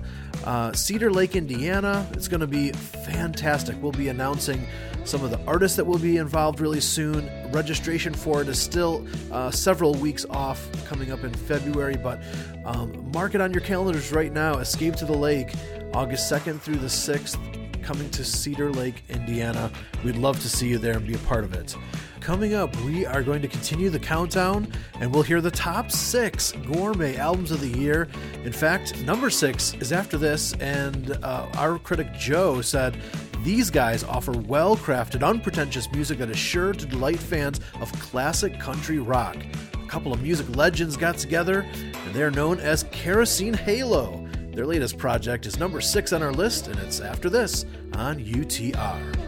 uh, 0.45 0.73
Cedar 0.73 1.13
Lake, 1.13 1.37
Indiana. 1.37 2.09
It's 2.13 2.29
going 2.29 2.41
to 2.41 2.47
be 2.47 2.73
fantastic. 2.73 3.77
We'll 3.83 3.93
be 3.93 4.09
announcing 4.09 4.67
some 5.05 5.23
of 5.23 5.31
the 5.31 5.41
artists 5.45 5.77
that 5.77 5.85
will 5.85 5.99
be 5.99 6.17
involved 6.17 6.61
really 6.61 6.81
soon. 6.81 7.29
Registration 7.53 8.15
for 8.15 8.43
it 8.43 8.49
is 8.49 8.61
still 8.61 9.07
uh, 9.33 9.51
several 9.51 9.95
weeks 9.95 10.25
off, 10.31 10.69
coming 10.87 11.11
up 11.11 11.25
in 11.25 11.33
February, 11.33 11.97
but 11.97 12.21
um, 12.65 13.11
mark 13.13 13.35
it 13.35 13.41
on 13.41 13.53
your 13.53 13.63
calendars 13.63 14.13
right 14.13 14.33
now. 14.33 14.59
Escape 14.59 14.95
to 14.97 15.05
the 15.05 15.17
Lake, 15.17 15.53
August 15.93 16.31
2nd 16.31 16.61
through 16.61 16.77
the 16.77 16.87
6th, 16.87 17.39
coming 17.83 18.09
to 18.11 18.25
Cedar 18.25 18.71
Lake, 18.71 19.03
Indiana. 19.09 19.71
We'd 20.05 20.17
love 20.17 20.41
to 20.41 20.49
see 20.49 20.69
you 20.69 20.79
there 20.79 20.97
and 20.97 21.07
be 21.07 21.15
a 21.15 21.19
part 21.19 21.43
of 21.43 21.55
it. 21.55 21.77
Coming 22.21 22.55
up, 22.55 22.75
we 22.83 23.07
are 23.07 23.23
going 23.23 23.41
to 23.43 23.49
continue 23.49 23.89
the 23.89 23.99
countdown 23.99 24.71
and 25.01 25.13
we'll 25.13 25.23
hear 25.23 25.41
the 25.41 25.51
top 25.51 25.91
six 25.91 26.53
gourmet 26.53 27.17
albums 27.17 27.51
of 27.51 27.61
the 27.61 27.69
year. 27.69 28.09
In 28.45 28.53
fact, 28.53 29.03
number 29.03 29.31
six 29.31 29.75
is 29.75 29.91
after 29.91 30.19
this, 30.19 30.53
and 30.61 31.13
uh, 31.25 31.49
our 31.55 31.79
critic 31.79 32.13
Joe 32.13 32.61
said 32.61 32.97
these 33.45 33.71
guys 33.71 34.05
offer 34.05 34.33
well 34.33 34.77
crafted, 34.77 35.27
unpretentious 35.27 35.91
music 35.93 36.19
that 36.19 36.31
is 36.31 36.39
sure 36.39 36.73
to 36.73 36.87
delight 36.87 37.19
fans 37.19 37.61
of 37.81 37.93
classic 38.01 38.59
country 38.59 38.99
rock. 38.99 39.37
A 39.75 39.87
couple 39.87 40.13
of 40.13 40.23
music 40.23 40.55
legends 40.57 40.97
got 40.97 41.19
together, 41.19 41.61
and 41.61 42.15
they're 42.15 42.31
known 42.31 42.61
as 42.61 42.85
Kerosene 42.91 43.55
Halo. 43.55 44.27
Their 44.53 44.67
latest 44.67 44.99
project 44.99 45.47
is 45.47 45.59
number 45.59 45.81
six 45.81 46.13
on 46.13 46.23
our 46.23 46.33
list, 46.33 46.69
and 46.69 46.79
it's 46.81 47.01
after 47.01 47.31
this 47.31 47.65
on 47.95 48.19
UTR. 48.19 49.20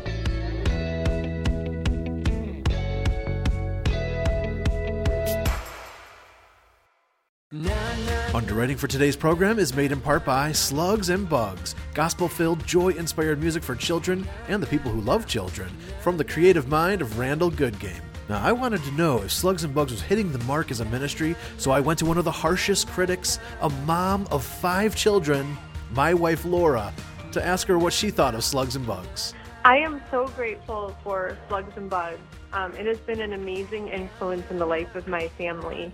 Underwriting 8.63 8.79
for 8.79 8.87
today's 8.87 9.17
program 9.17 9.59
is 9.59 9.75
made 9.75 9.91
in 9.91 10.01
part 10.01 10.25
by 10.25 10.53
Slugs 10.53 11.09
and 11.09 11.29
Bugs, 11.29 11.75
gospel 11.95 12.29
filled, 12.29 12.65
joy 12.65 12.91
inspired 12.91 13.41
music 13.41 13.61
for 13.61 13.75
children 13.75 14.25
and 14.47 14.63
the 14.63 14.69
people 14.69 14.89
who 14.89 15.01
love 15.01 15.27
children, 15.27 15.69
from 16.01 16.17
the 16.17 16.23
creative 16.23 16.69
mind 16.69 17.03
of 17.03 17.19
Randall 17.19 17.51
Goodgame. 17.51 18.01
Now, 18.29 18.41
I 18.41 18.53
wanted 18.53 18.85
to 18.85 18.93
know 18.93 19.21
if 19.21 19.33
Slugs 19.33 19.65
and 19.65 19.75
Bugs 19.75 19.91
was 19.91 20.01
hitting 20.01 20.31
the 20.31 20.39
mark 20.45 20.71
as 20.71 20.79
a 20.79 20.85
ministry, 20.85 21.35
so 21.59 21.73
I 21.73 21.81
went 21.81 21.99
to 21.99 22.07
one 22.07 22.19
of 22.19 22.25
the 22.25 22.31
harshest 22.31 22.87
critics, 22.87 23.41
a 23.63 23.69
mom 23.69 24.29
of 24.31 24.45
five 24.45 24.95
children, 24.95 25.59
my 25.91 26.15
wife 26.15 26.45
Laura, 26.45 26.95
to 27.33 27.45
ask 27.45 27.67
her 27.67 27.81
what 27.81 27.93
she 27.93 28.11
thought 28.11 28.37
of 28.37 28.45
Slugs 28.45 28.77
and 28.77 28.87
Bugs. 28.87 29.35
I 29.65 29.79
am 29.79 30.01
so 30.09 30.29
grateful 30.37 30.97
for 31.03 31.37
Slugs 31.49 31.77
and 31.77 31.91
Bugs. 31.91 32.21
Um, 32.53 32.73
it 32.77 32.87
has 32.87 32.99
been 32.99 33.21
an 33.21 33.33
amazing 33.33 33.89
influence 33.89 34.49
in 34.51 34.59
the 34.59 34.67
life 34.67 34.95
of 34.95 35.09
my 35.09 35.27
family. 35.39 35.93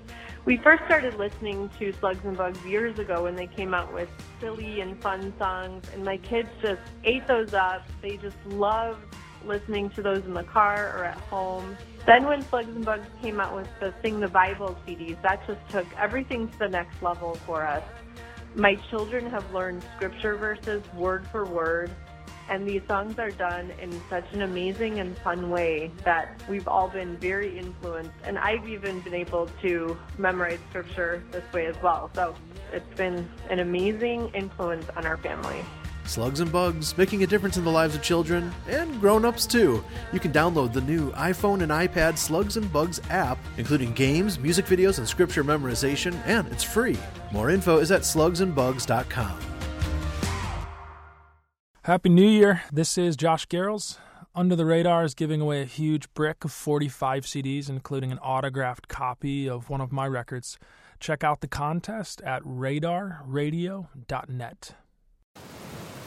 We 0.49 0.57
first 0.57 0.83
started 0.87 1.13
listening 1.19 1.69
to 1.79 1.93
Slugs 1.93 2.25
and 2.25 2.35
Bugs 2.35 2.65
years 2.65 2.99
ago 2.99 3.25
when 3.25 3.37
they 3.37 3.49
came 3.49 3.75
out 3.75 3.93
with 3.93 4.09
silly 4.41 4.81
and 4.81 4.99
fun 5.03 5.35
songs, 5.39 5.85
and 5.93 6.03
my 6.03 6.17
kids 6.17 6.49
just 6.63 6.81
ate 7.05 7.27
those 7.27 7.53
up. 7.53 7.87
They 8.01 8.17
just 8.17 8.39
loved 8.47 9.15
listening 9.45 9.91
to 9.91 10.01
those 10.01 10.25
in 10.25 10.33
the 10.33 10.45
car 10.45 10.97
or 10.97 11.05
at 11.05 11.19
home. 11.19 11.77
Then 12.07 12.25
when 12.25 12.41
Slugs 12.41 12.75
and 12.75 12.83
Bugs 12.83 13.07
came 13.21 13.41
out 13.41 13.55
with 13.55 13.69
the 13.79 13.93
Sing 14.01 14.21
the 14.21 14.29
Bible 14.29 14.75
CDs, 14.87 15.21
that 15.21 15.47
just 15.47 15.61
took 15.69 15.87
everything 15.99 16.49
to 16.49 16.59
the 16.61 16.69
next 16.71 17.03
level 17.03 17.35
for 17.45 17.67
us. 17.67 17.85
My 18.55 18.77
children 18.89 19.29
have 19.29 19.53
learned 19.53 19.85
scripture 19.97 20.35
verses 20.37 20.83
word 20.95 21.29
for 21.29 21.45
word. 21.45 21.91
And 22.49 22.67
these 22.67 22.83
songs 22.89 23.19
are 23.19 23.31
done 23.31 23.73
in 23.81 23.93
such 24.09 24.25
an 24.33 24.43
amazing 24.43 25.01
and 25.01 25.17
fun 25.19 25.51
way 25.51 25.91
that 26.05 26.41
we've 26.49 26.67
all 26.67 26.89
been 26.89 27.17
very 27.19 27.59
influenced. 27.59 28.11
And 28.25 28.39
I've 28.39 28.67
even 28.69 29.01
been 29.01 29.15
able 29.15 29.49
to 29.63 29.99
memorize 30.17 30.59
scripture 30.71 31.23
this 31.31 31.45
way 31.53 31.67
as 31.67 31.77
well. 31.83 32.11
So 32.15 32.35
it's 32.73 32.97
been 32.97 33.29
an 33.51 33.59
amazing 33.59 34.31
influence 34.35 34.87
on 34.97 35.05
our 35.05 35.19
family. 35.19 35.63
Slugs 36.09 36.41
and 36.41 36.51
Bugs, 36.51 36.97
making 36.97 37.23
a 37.23 37.27
difference 37.27 37.59
in 37.59 37.65
the 37.65 37.71
lives 37.71 37.95
of 37.95 38.03
children 38.03 38.51
and 38.67 38.99
grown-ups 38.99 39.45
too. 39.45 39.85
You 40.11 40.19
can 40.19 40.33
download 40.33 40.73
the 40.73 40.81
new 40.81 41.11
iPhone 41.13 41.61
and 41.61 41.71
iPad 41.71 42.17
Slugs 42.17 42.57
and 42.57 42.73
Bugs 42.73 42.99
app, 43.11 43.39
including 43.59 43.93
games, 43.93 44.39
music 44.39 44.65
videos, 44.65 44.97
and 44.97 45.07
scripture 45.07 45.45
memorization, 45.45 46.19
and 46.25 46.49
it's 46.49 46.65
free. 46.65 46.97
More 47.31 47.51
info 47.51 47.77
is 47.77 47.93
at 47.93 48.03
slugsandbugs.com. 48.03 49.58
Happy 51.85 52.09
New 52.09 52.27
Year. 52.27 52.63
This 52.73 52.99
is 52.99 53.17
Josh 53.17 53.47
Garrels. 53.47 53.99
Under 54.35 54.57
the 54.57 54.67
Radar 54.67 55.05
is 55.05 55.15
giving 55.15 55.41
away 55.41 55.63
a 55.63 55.65
huge 55.65 56.13
brick 56.13 56.45
of 56.45 56.53
45 56.53 57.25
CDs, 57.25 57.69
including 57.69 58.11
an 58.13 58.19
autographed 58.19 58.89
copy 58.89 59.49
of 59.49 59.71
one 59.71 59.81
of 59.81 59.93
my 59.93 60.07
records. 60.07 60.59
Check 61.01 61.23
out 61.23 61.41
the 61.41 61.47
contest 61.47 62.21
at 62.23 62.43
radarradio.net. 62.43 64.75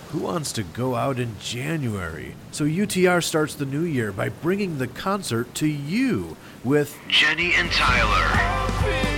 Who 0.10 0.19
wants 0.19 0.51
to 0.53 0.63
go 0.63 0.95
out 0.95 1.19
in 1.19 1.38
January? 1.39 2.36
So 2.51 2.65
UTR 2.65 3.23
starts 3.23 3.55
the 3.55 3.65
new 3.65 3.84
year 3.84 4.12
by 4.12 4.27
bringing 4.27 4.77
the 4.77 4.88
concert 4.88 5.55
to 5.55 5.67
you 5.67 6.36
with 6.65 6.97
Jenny 7.07 7.53
and 7.55 7.71
Tyler. 7.71 9.11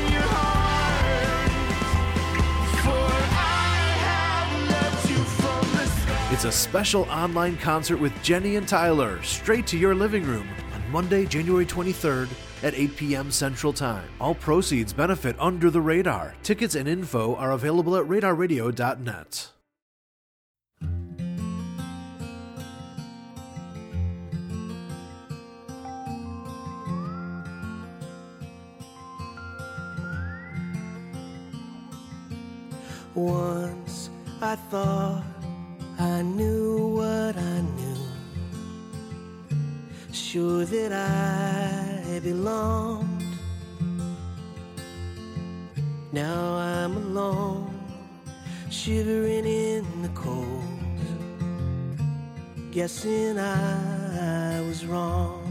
It's 6.34 6.46
a 6.46 6.52
special 6.52 7.04
online 7.12 7.58
concert 7.58 7.98
with 7.98 8.12
Jenny 8.24 8.56
and 8.56 8.68
Tyler, 8.68 9.22
straight 9.22 9.68
to 9.68 9.78
your 9.78 9.94
living 9.94 10.24
room 10.24 10.50
on 10.74 10.92
Monday, 10.92 11.28
January 11.28 11.64
23rd 11.64 12.28
at 12.64 12.74
8 12.74 12.98
p.m. 12.98 13.30
Central 13.30 13.72
Time. 13.72 14.10
All 14.20 14.34
proceeds 14.34 14.94
benefit 14.94 15.36
Under 15.38 15.70
the 15.70 15.80
Radar. 15.80 16.34
Tickets 16.42 16.74
and 16.74 16.88
info 16.88 17.36
are 17.36 17.52
available 17.52 17.96
at 17.98 18.06
radarradio.net. 18.06 19.52
Once 33.14 34.10
I 34.42 34.56
thought 34.56 35.33
I 36.00 36.22
knew 36.22 36.88
what 36.98 37.38
I 37.38 37.62
knew. 37.62 37.98
Sure 40.12 40.66
that 40.66 40.92
I 40.92 42.20
belonged. 42.20 43.24
Now 46.12 46.56
I'm 46.56 46.96
alone, 46.98 47.80
shivering 48.70 49.46
in 49.46 50.02
the 50.02 50.10
cold. 50.10 50.64
Guessing 52.72 53.40
I 53.40 54.62
was 54.62 54.86
wrong. 54.86 55.42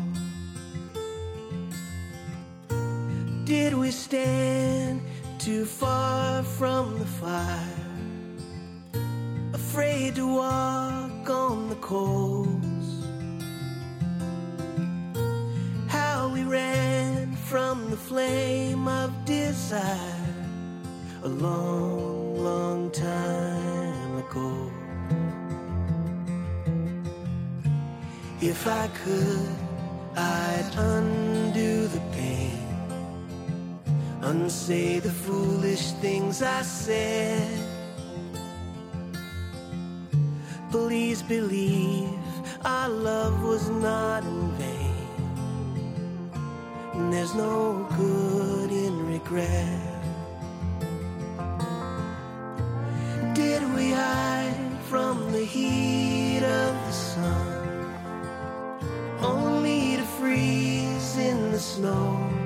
Did 3.44 3.74
we 3.74 3.90
stand 3.90 5.02
too 5.38 5.64
far 5.64 6.42
from 6.42 6.98
the 6.98 7.06
fire? 7.06 7.81
Afraid 9.52 10.14
to 10.16 10.26
walk 10.26 11.28
on 11.30 11.68
the 11.68 11.76
coals. 11.76 12.88
How 15.88 16.30
we 16.32 16.42
ran 16.44 17.34
from 17.36 17.90
the 17.90 17.96
flame 17.96 18.88
of 18.88 19.10
desire 19.24 20.34
a 21.22 21.28
long, 21.28 22.42
long 22.42 22.90
time 22.90 24.16
ago. 24.16 24.70
If 28.40 28.66
I 28.66 28.88
could, 29.04 29.56
I'd 30.16 30.70
undo 30.76 31.86
the 31.86 32.00
pain, 32.12 32.66
unsay 34.22 34.98
the 34.98 35.12
foolish 35.12 35.92
things 36.02 36.42
I 36.42 36.62
said. 36.62 37.71
Please 40.88 41.22
believe 41.22 42.10
our 42.64 42.88
love 42.88 43.40
was 43.44 43.70
not 43.70 44.24
in 44.24 44.50
vain. 44.58 46.30
And 46.94 47.12
there's 47.12 47.34
no 47.36 47.86
good 47.96 48.72
in 48.72 49.06
regret. 49.06 49.78
Did 53.32 53.62
we 53.76 53.92
hide 53.92 54.76
from 54.90 55.30
the 55.30 55.44
heat 55.44 56.42
of 56.42 56.74
the 56.86 56.92
sun? 56.92 57.94
Only 59.20 59.96
to 59.98 60.02
freeze 60.18 61.16
in 61.16 61.52
the 61.52 61.60
snow. 61.60 62.41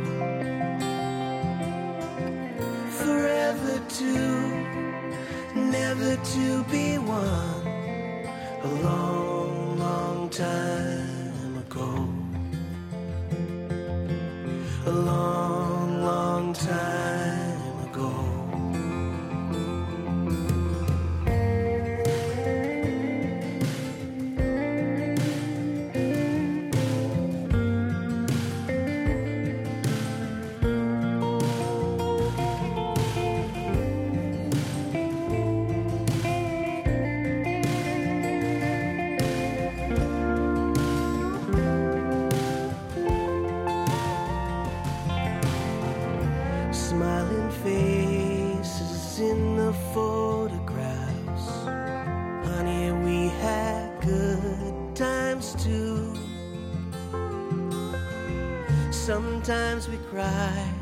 Sometimes 59.46 59.88
we 59.88 59.96
cried, 60.10 60.74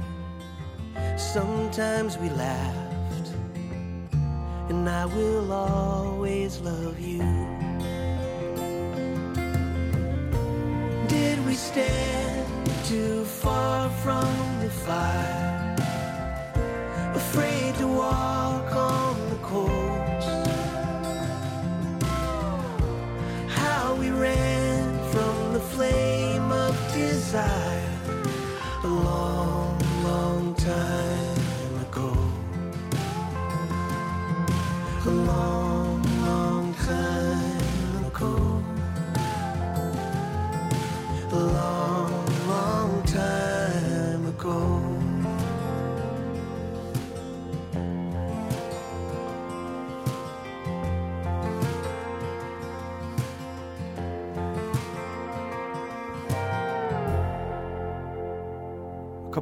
sometimes 1.19 2.17
we 2.17 2.31
laughed. 2.31 3.29
And 4.71 4.89
I 4.89 5.05
will 5.05 5.53
always 5.53 6.61
love 6.61 6.99
you. 6.99 7.19
Did 11.09 11.45
we 11.45 11.53
stand 11.53 12.47
too 12.87 13.27
far 13.27 13.91
from 14.03 14.25
the 14.63 14.71
fire? 14.71 15.34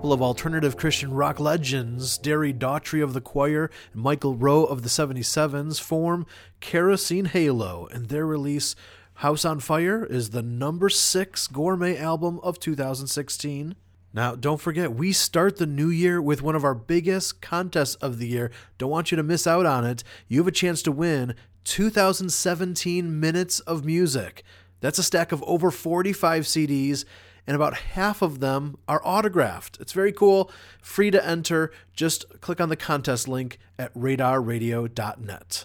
Couple 0.03 0.13
of 0.13 0.21
alternative 0.21 0.77
Christian 0.77 1.15
rock 1.15 1.39
legends, 1.39 2.19
Derri 2.19 2.53
Daugherty 2.53 3.01
of 3.01 3.13
the 3.13 3.21
Choir 3.21 3.71
and 3.93 4.03
Michael 4.03 4.35
Roe 4.35 4.65
of 4.65 4.83
the 4.83 4.89
77s, 4.89 5.81
form 5.81 6.27
Kerosene 6.59 7.27
Halo, 7.27 7.87
and 7.93 8.09
their 8.09 8.27
release 8.27 8.75
House 9.15 9.45
on 9.45 9.61
Fire 9.61 10.05
is 10.05 10.31
the 10.31 10.43
number 10.43 10.89
six 10.89 11.47
gourmet 11.47 11.97
album 11.97 12.41
of 12.43 12.59
2016. 12.59 13.77
Now, 14.13 14.35
don't 14.35 14.61
forget, 14.61 14.93
we 14.93 15.13
start 15.13 15.59
the 15.59 15.67
new 15.67 15.89
year 15.89 16.21
with 16.21 16.43
one 16.43 16.57
of 16.57 16.65
our 16.65 16.75
biggest 16.75 17.41
contests 17.41 17.95
of 17.95 18.19
the 18.19 18.27
year. 18.27 18.51
Don't 18.79 18.91
want 18.91 19.13
you 19.13 19.17
to 19.17 19.23
miss 19.23 19.47
out 19.47 19.67
on 19.67 19.85
it. 19.85 20.03
You 20.27 20.41
have 20.41 20.49
a 20.49 20.51
chance 20.51 20.83
to 20.83 20.91
win 20.91 21.37
2017 21.63 23.21
minutes 23.21 23.61
of 23.61 23.85
music. 23.85 24.43
That's 24.81 24.99
a 24.99 25.05
stack 25.05 25.31
of 25.31 25.45
over 25.45 25.71
45 25.71 26.43
CDs, 26.43 27.05
and 27.47 27.55
about 27.55 27.75
half 27.75 28.23
of 28.23 28.41
them 28.41 28.77
are 28.87 29.01
autographed. 29.05 29.79
It's 29.81 29.93
very 29.93 30.13
cool, 30.13 30.51
free 30.81 31.11
to 31.11 31.27
enter. 31.27 31.73
Just 31.93 32.41
click 32.41 32.61
on 32.61 32.69
the 32.69 32.77
contest 32.77 33.29
link 33.29 33.59
at 33.79 33.93
radarradio.net. 33.95 35.65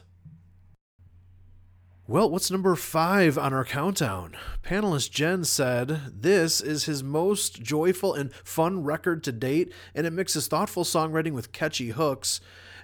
Well, 2.09 2.29
what's 2.29 2.49
number 2.49 2.73
five 2.75 3.37
on 3.37 3.53
our 3.53 3.65
countdown? 3.65 4.37
Panelist 4.63 5.11
Jen 5.11 5.43
said 5.43 6.03
this 6.21 6.61
is 6.61 6.85
his 6.85 7.03
most 7.03 7.61
joyful 7.61 8.13
and 8.13 8.33
fun 8.45 8.85
record 8.85 9.25
to 9.25 9.33
date, 9.33 9.73
and 9.93 10.07
it 10.07 10.13
mixes 10.13 10.47
thoughtful 10.47 10.85
songwriting 10.85 11.33
with 11.33 11.51
catchy 11.51 11.89
hooks. 11.89 12.39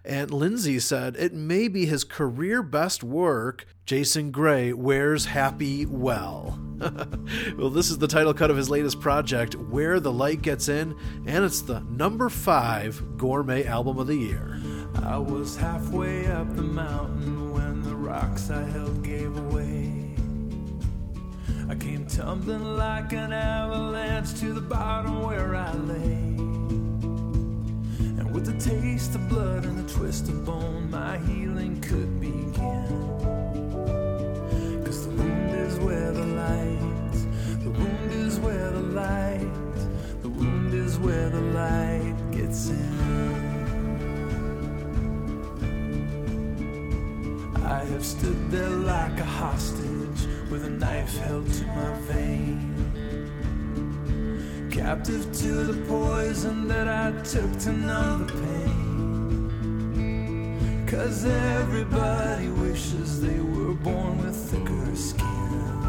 And 0.06 0.32
Lindsay 0.32 0.80
said 0.80 1.16
it 1.18 1.34
may 1.34 1.68
be 1.70 1.86
his 1.86 2.04
career 2.04 2.62
best 2.62 3.04
work. 3.04 3.66
Jason 3.86 4.32
Gray 4.32 4.74
wears 4.74 5.26
happy 5.26 5.86
well. 5.86 6.60
well, 7.58 7.70
this 7.70 7.90
is 7.90 7.98
the 7.98 8.08
title 8.08 8.34
cut 8.34 8.52
of 8.52 8.58
his 8.58 8.70
latest 8.70 9.00
project, 9.00 9.56
Where 9.56 10.02
the 10.02 10.12
Light 10.12 10.42
Gets 10.42 10.68
In, 10.68 10.98
and 11.26 11.46
it's 11.46 11.62
the 11.62 11.80
number 11.82 12.28
five 12.30 13.18
gourmet 13.18 13.66
album 13.66 13.98
of 13.98 14.08
the 14.08 14.16
year. 14.16 14.60
I 15.02 15.18
was 15.18 15.56
halfway 15.56 16.28
up 16.28 16.54
the 16.56 16.64
mountain 16.64 17.54
when 17.54 17.82
the 17.82 17.96
rocks 17.96 18.50
I 18.50 18.64
held 18.64 19.04
gave 19.04 19.38
away. 19.38 20.16
I 21.70 21.76
came 21.76 22.06
tumbling 22.08 22.76
like 22.76 23.14
an 23.14 23.32
avalanche 23.32 24.34
to 24.42 24.54
the 24.54 24.62
bottom 24.62 25.24
where 25.24 25.56
I 25.56 25.74
lay. 25.74 26.43
With 28.34 28.48
the 28.48 28.72
taste 28.72 29.14
of 29.14 29.30
blood 29.30 29.64
and 29.64 29.78
the 29.78 29.94
twist 29.94 30.28
of 30.28 30.44
bone, 30.44 30.90
my 30.90 31.20
healing 31.20 31.80
could 31.82 32.20
begin. 32.20 32.88
Cause 34.84 35.06
the 35.06 35.12
wound 35.12 35.56
is 35.56 35.78
where 35.78 36.12
the 36.12 36.26
light, 36.26 37.14
the 37.64 37.70
wound 37.70 38.12
is 38.12 38.40
where 38.40 38.72
the 38.72 38.80
light, 38.80 40.22
the 40.24 40.30
wound 40.30 40.74
is 40.74 40.98
where 40.98 41.30
the 41.30 41.42
light 41.42 42.16
gets 42.32 42.70
in. 42.70 42.94
I 47.64 47.86
have 47.86 48.04
stood 48.04 48.50
there 48.50 48.68
like 48.68 49.20
a 49.20 49.26
hostage 49.26 50.28
with 50.50 50.66
a 50.66 50.72
knife 50.72 51.16
held 51.18 51.54
to 51.54 51.68
my 51.68 51.94
vein. 52.08 52.73
Captive 54.84 55.32
to 55.32 55.64
the 55.72 55.80
poison 55.88 56.68
that 56.68 56.88
I 56.90 57.14
took 57.24 57.58
to 57.60 57.72
numb 57.72 58.28
the 58.28 58.34
pain. 58.34 59.50
Cause 60.86 61.24
everybody 61.24 62.50
wishes 62.50 63.22
they 63.22 63.40
were 63.40 63.76
born 63.76 64.18
with 64.18 64.36
thicker 64.36 64.94
skin. 64.94 65.88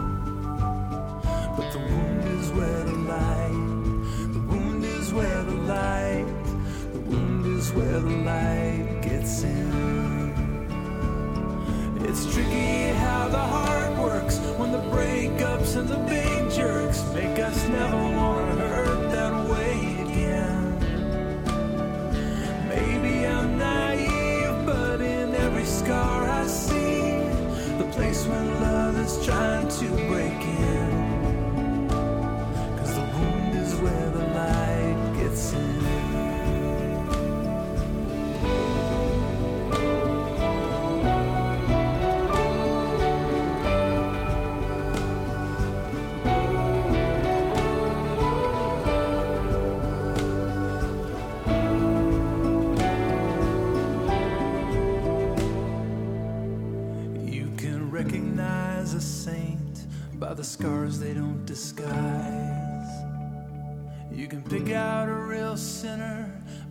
But 1.56 1.72
the 1.72 1.80
wound 1.80 2.24
is 2.38 2.52
where 2.52 2.84
the 2.84 2.98
light, 3.14 4.30
the 4.32 4.40
wound 4.48 4.84
is 4.84 5.12
where 5.12 5.42
the 5.42 5.56
light, 5.74 6.26
the 6.92 7.00
wound 7.00 7.46
is 7.58 7.72
where 7.72 7.98
the 7.98 8.16
light 8.30 9.00
gets 9.02 9.42
in. 9.42 9.72
It's 11.98 12.32
tricky 12.32 12.92
how 12.92 13.26
the 13.26 13.38
heart 13.38 13.98
works 13.98 14.38
when 14.56 14.70
the 14.70 14.84
breakups 14.94 15.74
and 15.76 15.88
the 15.88 15.98
big 16.08 16.48
jerks 16.52 17.02
make 17.12 17.40
us 17.40 17.68
never 17.68 17.96
want 18.16 18.33
when 28.26 28.60
love 28.60 28.96
is 28.98 29.24
trying 29.24 29.68
to 29.68 29.88
break 30.08 30.40
in. 30.40 31.88
Cause 32.78 32.94
the 32.94 33.00
wound 33.00 33.56
is 33.56 33.74
where 33.76 34.10
the 34.10 34.26
light 34.34 35.14
gets 35.16 35.52
in. 35.52 35.73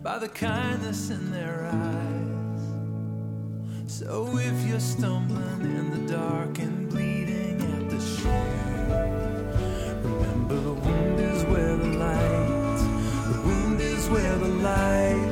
By 0.04 0.18
the 0.18 0.28
kindness 0.28 1.08
in 1.08 1.30
their 1.32 1.64
eyes. 1.72 2.60
So 3.90 4.36
if 4.36 4.66
you're 4.66 4.78
stumbling 4.78 5.62
in 5.62 5.90
the 5.90 6.12
dark 6.12 6.58
and 6.58 6.90
bleeding 6.90 7.62
at 7.62 7.88
the 7.88 7.98
shin, 7.98 8.90
remember 10.02 10.56
the 10.56 10.74
wound 10.74 11.20
is 11.20 11.44
where 11.44 11.76
the 11.78 11.96
light, 11.96 12.76
the 13.32 13.40
wound 13.46 13.80
is 13.80 14.10
where 14.10 14.36
the 14.36 14.48
light, 14.68 15.23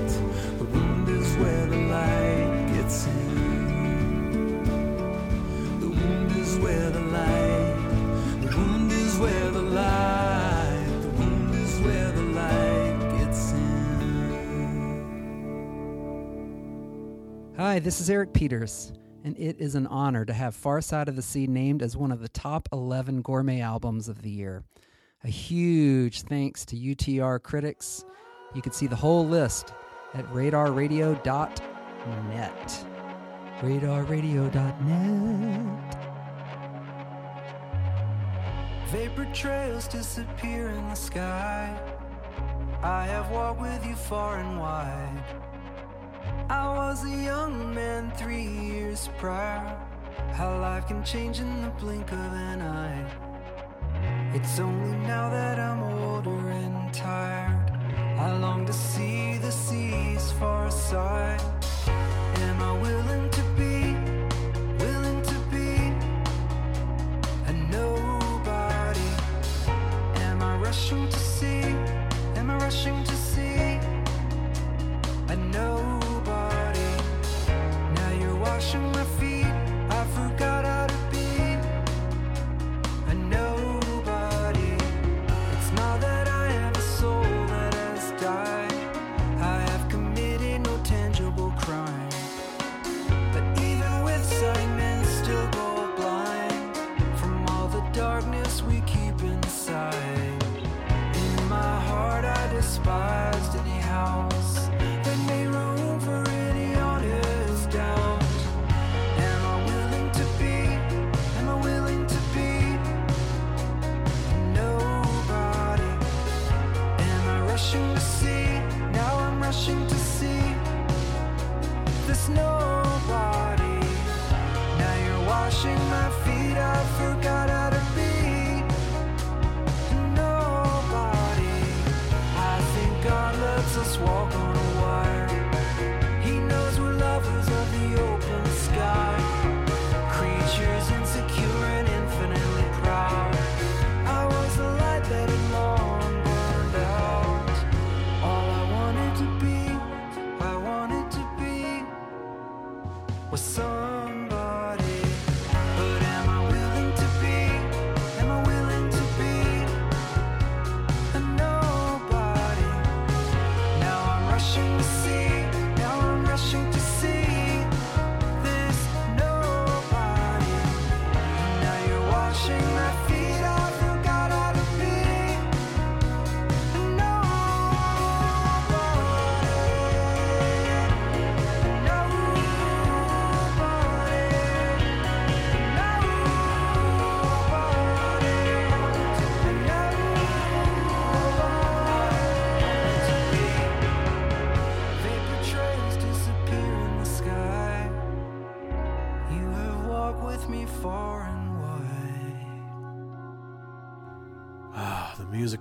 Hi, 17.73 17.79
this 17.79 18.03
is 18.03 18.11
Eric 18.11 18.35
Peters, 18.35 18.93
and 19.25 19.35
it 19.39 19.59
is 19.59 19.75
an 19.77 19.87
honor 19.87 20.27
to 20.27 20.33
have 20.35 20.55
Far 20.55 20.83
Side 20.83 21.09
of 21.09 21.17
the 21.17 21.23
Sea 21.23 21.47
named 21.47 21.83
as 21.83 21.97
one 21.97 22.13
of 22.13 22.21
the 22.21 22.29
top 22.29 22.69
11 22.71 23.23
gourmet 23.23 23.63
albums 23.63 24.11
of 24.11 24.21
the 24.21 24.29
year. 24.29 24.63
A 25.25 25.29
huge 25.29 26.21
thanks 26.21 26.67
to 26.67 26.77
UTR 26.77 27.43
critics. 27.43 28.05
You 28.55 28.61
can 28.61 28.73
see 28.73 28.87
the 28.87 28.95
whole 28.95 29.27
list 29.27 29.73
at 30.13 30.27
radarradio.net. 30.27 32.87
Radarradio.net. 33.63 35.97
Vapor 38.89 39.25
trails 39.33 39.89
disappear 39.89 40.69
in 40.69 40.87
the 40.91 40.95
sky. 40.95 41.81
I 42.83 43.07
have 43.07 43.31
walked 43.31 43.63
with 43.63 43.87
you 43.87 43.95
far 43.95 44.41
and 44.41 44.61
wide. 44.61 45.25
I 46.49 46.69
was 46.77 47.05
a 47.05 47.11
young 47.11 47.75
man 47.75 48.11
three 48.13 48.47
years 48.47 49.09
prior. 49.19 49.77
How 50.33 50.59
life 50.61 50.89
can 50.89 51.03
change 51.05 51.41
in 51.41 51.63
the 51.63 51.71
blink 51.71 52.11
of 52.13 52.19
an 52.19 52.61
eye. 52.61 53.05
It's 54.35 54.59
only 54.59 54.97
now 55.07 55.31
that 55.31 55.59
I'm 55.59 55.83
older 55.83 56.49
and 56.51 56.93
tired. 56.93 57.71
I 58.19 58.37
long 58.39 58.65
to 58.67 58.73
see 58.73 59.39
the 59.39 59.53
seas 59.53 60.33
far 60.33 60.67
aside. 60.67 61.43
Am 62.47 62.63
I 62.63 62.73
willing 62.81 63.31
to 63.31 63.43
be, 63.61 63.95
willing 64.83 65.23
to 65.23 65.39
be 65.51 65.93
nobody? 67.71 69.11
Am 70.27 70.43
I 70.43 70.57
rushing 70.57 71.09
to 71.09 71.19
see? 71.19 71.63
Am 72.37 72.51
I 72.51 72.57
rushing 72.59 73.05
to 73.05 73.12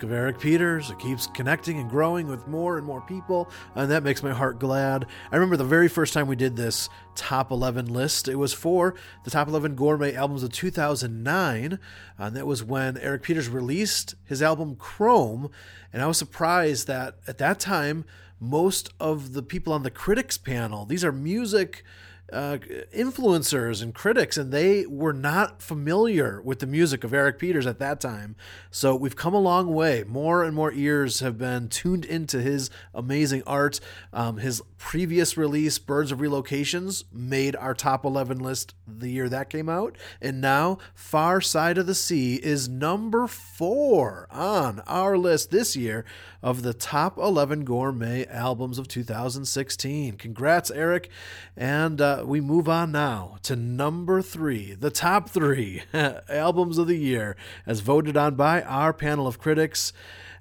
music 0.01 0.11
of 0.11 0.17
Eric 0.17 0.39
Peters. 0.39 0.89
It 0.89 0.97
keeps 0.97 1.27
connecting 1.27 1.79
and 1.79 1.87
growing 1.87 2.27
with 2.27 2.47
more 2.47 2.77
and 2.77 2.85
more 2.85 3.01
people, 3.01 3.49
and 3.75 3.91
that 3.91 4.01
makes 4.01 4.23
my 4.23 4.31
heart 4.31 4.57
glad. 4.57 5.05
I 5.31 5.35
remember 5.35 5.57
the 5.57 5.63
very 5.63 5.87
first 5.87 6.13
time 6.13 6.27
we 6.27 6.35
did 6.35 6.55
this 6.55 6.89
top 7.13 7.51
11 7.51 7.85
list. 7.85 8.27
It 8.27 8.35
was 8.35 8.51
for 8.51 8.95
the 9.23 9.29
top 9.29 9.47
11 9.47 9.75
gourmet 9.75 10.15
albums 10.15 10.41
of 10.41 10.51
2009, 10.53 11.77
and 12.17 12.35
that 12.35 12.47
was 12.47 12.63
when 12.63 12.97
Eric 12.97 13.21
Peters 13.21 13.47
released 13.47 14.15
his 14.25 14.41
album 14.41 14.75
Chrome. 14.75 15.51
And 15.93 16.01
I 16.01 16.07
was 16.07 16.17
surprised 16.17 16.87
that 16.87 17.17
at 17.27 17.37
that 17.37 17.59
time, 17.59 18.05
most 18.39 18.89
of 18.99 19.33
the 19.33 19.43
people 19.43 19.71
on 19.71 19.83
the 19.83 19.91
critics 19.91 20.37
panel, 20.37 20.85
these 20.85 21.05
are 21.05 21.11
music 21.11 21.83
uh, 22.31 22.57
influencers 22.95 23.81
and 23.81 23.93
critics, 23.93 24.37
and 24.37 24.51
they 24.51 24.85
were 24.85 25.13
not 25.13 25.61
familiar 25.61 26.41
with 26.41 26.59
the 26.59 26.67
music 26.67 27.03
of 27.03 27.13
Eric 27.13 27.39
Peters 27.39 27.67
at 27.67 27.79
that 27.79 27.99
time. 27.99 28.35
So 28.69 28.95
we've 28.95 29.15
come 29.15 29.33
a 29.33 29.39
long 29.39 29.73
way. 29.73 30.03
More 30.07 30.43
and 30.43 30.55
more 30.55 30.71
ears 30.71 31.19
have 31.19 31.37
been 31.37 31.67
tuned 31.67 32.05
into 32.05 32.41
his 32.41 32.69
amazing 32.93 33.43
art. 33.45 33.79
Um, 34.13 34.37
his 34.37 34.61
previous 34.77 35.37
release, 35.37 35.77
Birds 35.77 36.11
of 36.11 36.19
Relocations, 36.19 37.03
made 37.11 37.55
our 37.55 37.73
top 37.73 38.05
11 38.05 38.39
list 38.39 38.73
the 38.87 39.09
year 39.09 39.29
that 39.29 39.49
came 39.49 39.69
out. 39.69 39.97
And 40.21 40.41
now, 40.41 40.77
Far 40.93 41.41
Side 41.41 41.77
of 41.77 41.85
the 41.85 41.95
Sea 41.95 42.35
is 42.35 42.67
number 42.67 43.27
four 43.27 44.27
on 44.31 44.81
our 44.87 45.17
list 45.17 45.51
this 45.51 45.75
year 45.75 46.05
of 46.41 46.63
the 46.63 46.73
top 46.73 47.17
11 47.17 47.63
gourmet 47.63 48.25
albums 48.27 48.79
of 48.79 48.87
2016. 48.87 50.17
Congrats, 50.17 50.71
Eric. 50.71 51.09
And 51.55 52.01
uh, 52.01 52.20
we 52.25 52.41
move 52.41 52.69
on 52.69 52.91
now 52.91 53.37
to 53.43 53.55
number 53.55 54.21
three, 54.21 54.73
the 54.73 54.91
top 54.91 55.29
three 55.29 55.83
albums 55.93 56.77
of 56.77 56.87
the 56.87 56.97
year, 56.97 57.35
as 57.65 57.79
voted 57.79 58.17
on 58.17 58.35
by 58.35 58.61
our 58.61 58.93
panel 58.93 59.27
of 59.27 59.39
critics. 59.39 59.93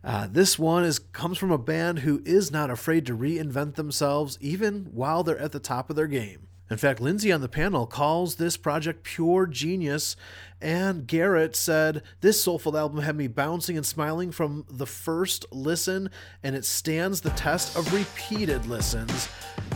Uh, 0.02 0.26
this 0.30 0.58
one 0.58 0.84
is 0.84 0.98
comes 0.98 1.38
from 1.38 1.50
a 1.50 1.58
band 1.58 2.00
who 2.00 2.22
is 2.24 2.50
not 2.50 2.70
afraid 2.70 3.04
to 3.06 3.16
reinvent 3.16 3.74
themselves 3.74 4.38
even 4.40 4.86
while 4.92 5.22
they're 5.22 5.38
at 5.38 5.52
the 5.52 5.60
top 5.60 5.90
of 5.90 5.96
their 5.96 6.06
game. 6.06 6.46
In 6.70 6.76
fact, 6.76 7.00
Lindsay 7.00 7.32
on 7.32 7.40
the 7.40 7.48
panel 7.48 7.84
calls 7.84 8.36
this 8.36 8.56
project 8.56 9.02
pure 9.02 9.46
genius, 9.46 10.14
and 10.60 11.04
Garrett 11.04 11.56
said, 11.56 12.02
This 12.20 12.40
soulful 12.40 12.78
album 12.78 13.00
had 13.00 13.16
me 13.16 13.26
bouncing 13.26 13.76
and 13.76 13.84
smiling 13.84 14.30
from 14.30 14.64
the 14.70 14.86
first 14.86 15.44
listen, 15.50 16.10
and 16.44 16.54
it 16.54 16.64
stands 16.64 17.22
the 17.22 17.30
test 17.30 17.76
of 17.76 17.92
repeated 17.92 18.66
listens. 18.66 19.28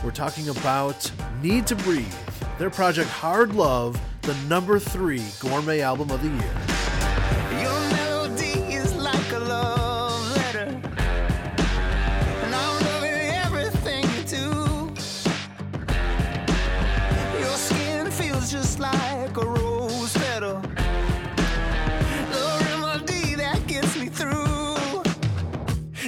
We're 0.05 0.11
talking 0.11 0.47
about 0.47 1.11
NEEDTOBREATHE, 1.43 2.57
their 2.59 2.69
project 2.69 3.09
Hard 3.09 3.53
Love, 3.53 3.99
the 4.21 4.35
number 4.47 4.79
three 4.79 5.23
gourmet 5.41 5.81
album 5.81 6.11
of 6.11 6.23
the 6.23 6.29
year. 6.29 7.84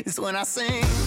Is 0.08 0.20
when 0.20 0.36
I 0.38 0.44
sing. 0.44 1.07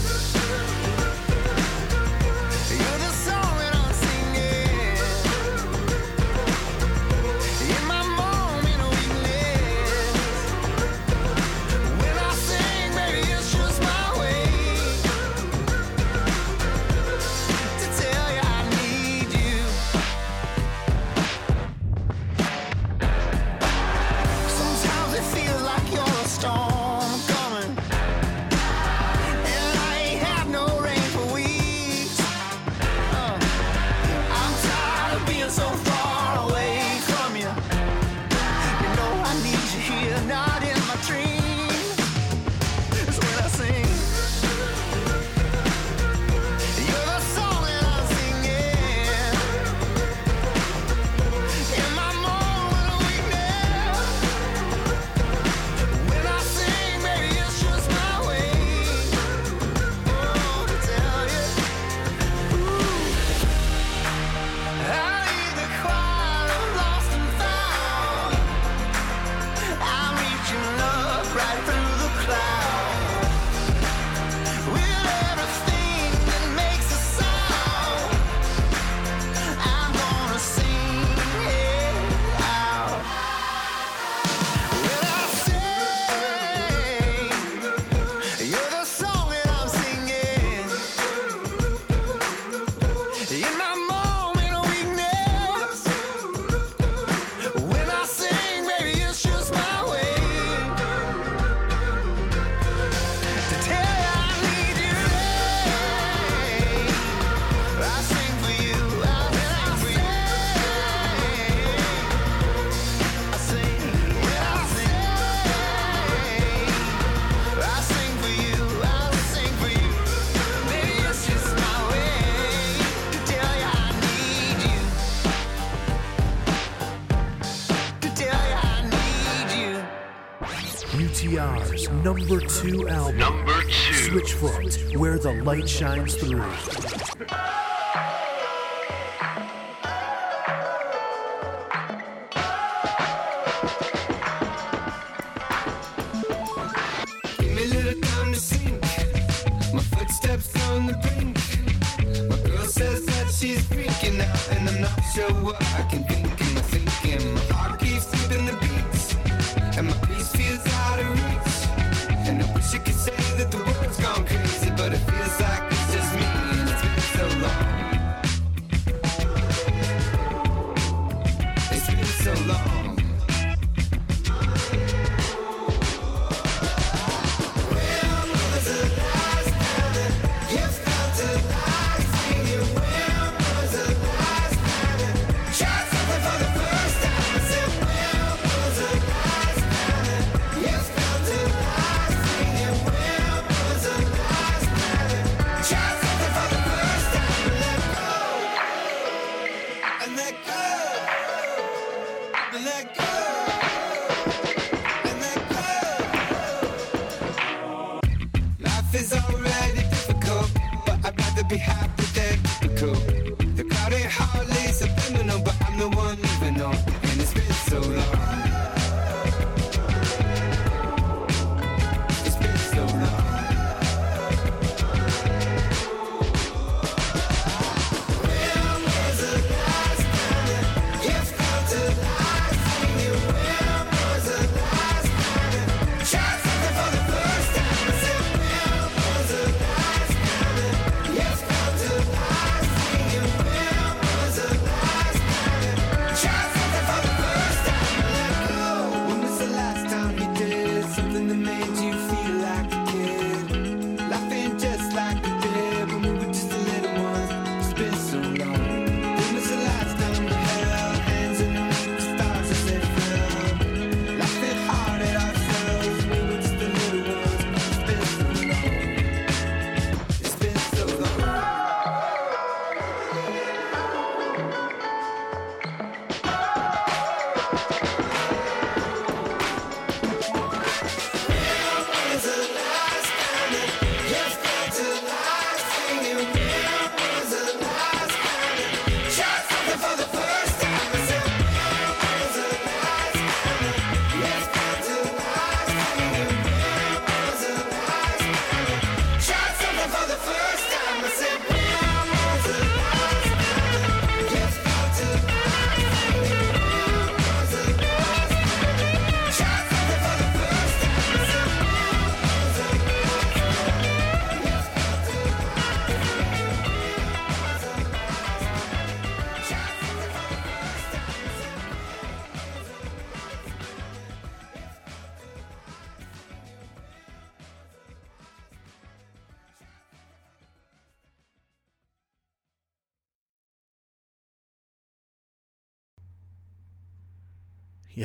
Number 132.02 132.40
two 132.40 132.88
album, 132.88 133.18
Number 133.18 133.62
two. 133.62 134.10
Switchfoot, 134.10 134.96
Where 134.96 135.18
the 135.18 135.32
Light 135.42 135.68
Shines 135.68 136.14
Through. 136.14 136.40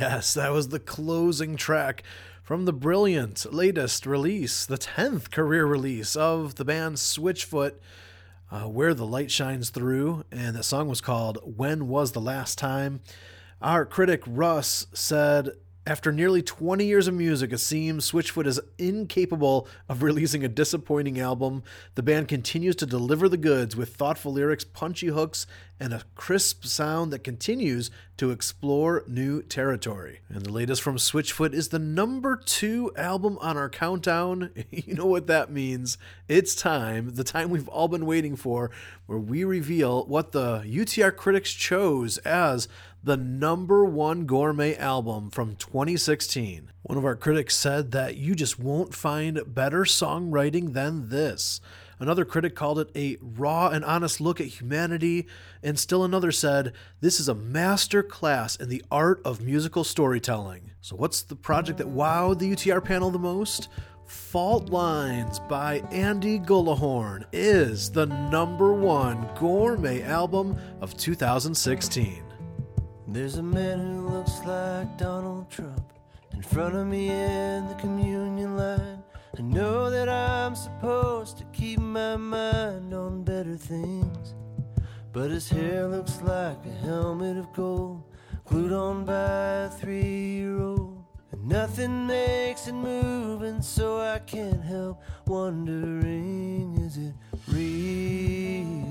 Yes, 0.08 0.34
that 0.34 0.52
was 0.52 0.68
the 0.68 0.78
closing 0.78 1.56
track 1.56 2.04
from 2.44 2.64
the 2.64 2.72
brilliant 2.72 3.52
latest 3.52 4.06
release, 4.06 4.64
the 4.64 4.78
10th 4.78 5.32
career 5.32 5.66
release 5.66 6.14
of 6.14 6.54
the 6.54 6.64
band 6.64 6.98
Switchfoot, 6.98 7.72
uh, 8.52 8.68
Where 8.68 8.94
the 8.94 9.04
Light 9.04 9.32
Shines 9.32 9.70
Through. 9.70 10.22
And 10.30 10.54
the 10.54 10.62
song 10.62 10.86
was 10.88 11.00
called 11.00 11.38
When 11.42 11.88
Was 11.88 12.12
the 12.12 12.20
Last 12.20 12.56
Time? 12.56 13.00
Our 13.60 13.84
critic 13.84 14.22
Russ 14.28 14.86
said, 14.92 15.50
after 15.88 16.12
nearly 16.12 16.40
20 16.40 16.84
years 16.84 17.08
of 17.08 17.14
music, 17.14 17.52
it 17.52 17.58
seems 17.58 18.10
Switchfoot 18.10 18.46
is 18.46 18.60
incapable 18.78 19.66
of 19.88 20.04
releasing 20.04 20.44
a 20.44 20.48
disappointing 20.48 21.18
album. 21.18 21.64
The 21.96 22.02
band 22.04 22.28
continues 22.28 22.76
to 22.76 22.86
deliver 22.86 23.28
the 23.28 23.36
goods 23.36 23.74
with 23.74 23.96
thoughtful 23.96 24.32
lyrics, 24.32 24.64
punchy 24.64 25.08
hooks, 25.08 25.48
and 25.78 25.92
a 25.92 26.02
crisp 26.14 26.64
sound 26.64 27.12
that 27.12 27.24
continues 27.24 27.90
to 28.16 28.30
explore 28.30 29.04
new 29.06 29.42
territory. 29.42 30.20
And 30.28 30.42
the 30.42 30.52
latest 30.52 30.82
from 30.82 30.96
Switchfoot 30.96 31.52
is 31.52 31.68
the 31.68 31.78
number 31.78 32.36
two 32.36 32.92
album 32.96 33.36
on 33.40 33.56
our 33.56 33.68
countdown. 33.68 34.50
You 34.70 34.94
know 34.94 35.06
what 35.06 35.26
that 35.26 35.50
means. 35.50 35.96
It's 36.28 36.54
time, 36.54 37.14
the 37.14 37.24
time 37.24 37.50
we've 37.50 37.68
all 37.68 37.88
been 37.88 38.06
waiting 38.06 38.36
for, 38.36 38.70
where 39.06 39.18
we 39.18 39.42
reveal 39.42 40.04
what 40.04 40.32
the 40.32 40.60
UTR 40.60 41.14
critics 41.16 41.52
chose 41.52 42.18
as 42.18 42.68
the 43.02 43.16
number 43.16 43.84
one 43.84 44.26
gourmet 44.26 44.76
album 44.76 45.30
from 45.30 45.56
2016. 45.56 46.70
One 46.82 46.98
of 46.98 47.04
our 47.04 47.16
critics 47.16 47.56
said 47.56 47.92
that 47.92 48.16
you 48.16 48.34
just 48.34 48.58
won't 48.58 48.94
find 48.94 49.42
better 49.46 49.82
songwriting 49.82 50.72
than 50.72 51.08
this. 51.08 51.60
Another 51.98 52.24
critic 52.24 52.54
called 52.54 52.78
it 52.78 52.90
a 52.94 53.16
raw 53.20 53.68
and 53.68 53.84
honest 53.84 54.20
look 54.20 54.40
at 54.40 54.46
humanity, 54.46 55.26
and 55.62 55.78
still 55.78 56.04
another 56.04 56.30
said, 56.30 56.72
This 57.00 57.18
is 57.18 57.28
a 57.28 57.34
master 57.34 58.02
class 58.02 58.56
in 58.56 58.68
the 58.68 58.84
art 58.90 59.22
of 59.24 59.40
musical 59.40 59.82
storytelling. 59.82 60.72
So, 60.82 60.94
what's 60.94 61.22
the 61.22 61.36
project 61.36 61.78
that 61.78 61.88
wowed 61.88 62.38
the 62.38 62.52
UTR 62.52 62.84
panel 62.84 63.10
the 63.10 63.18
most? 63.18 63.68
Fault 64.06 64.68
Lines 64.68 65.40
by 65.40 65.78
Andy 65.90 66.38
Gullahorn 66.38 67.24
is 67.32 67.90
the 67.90 68.06
number 68.06 68.72
one 68.72 69.28
gourmet 69.36 70.02
album 70.02 70.56
of 70.80 70.96
2016. 70.96 72.22
There's 73.08 73.36
a 73.36 73.42
man 73.42 73.80
who 73.80 74.08
looks 74.08 74.38
like 74.44 74.96
Donald 74.96 75.50
Trump 75.50 75.92
in 76.32 76.42
front 76.42 76.76
of 76.76 76.86
me 76.86 77.08
in 77.08 77.66
the 77.66 77.74
communion 77.74 78.56
line. 78.56 79.02
I 79.38 79.42
know 79.42 79.90
that 79.90 80.08
I'm 80.08 80.54
supposed 80.54 81.36
to 81.38 81.44
keep 81.52 81.78
my 81.78 82.16
mind 82.16 82.94
on 82.94 83.22
better 83.22 83.56
things. 83.56 84.34
But 85.12 85.30
his 85.30 85.46
hair 85.46 85.86
looks 85.86 86.22
like 86.22 86.64
a 86.64 86.86
helmet 86.86 87.36
of 87.36 87.52
gold 87.52 88.02
glued 88.46 88.72
on 88.72 89.04
by 89.04 89.64
a 89.64 89.68
three 89.68 90.36
year 90.38 90.58
old. 90.58 91.04
And 91.32 91.46
Nothing 91.46 92.06
makes 92.06 92.66
it 92.66 92.72
move, 92.72 93.42
and 93.42 93.62
so 93.62 94.00
I 94.00 94.20
can't 94.20 94.62
help 94.62 95.02
wondering 95.26 96.78
is 96.78 96.96
it 96.96 97.14
real? 97.48 98.86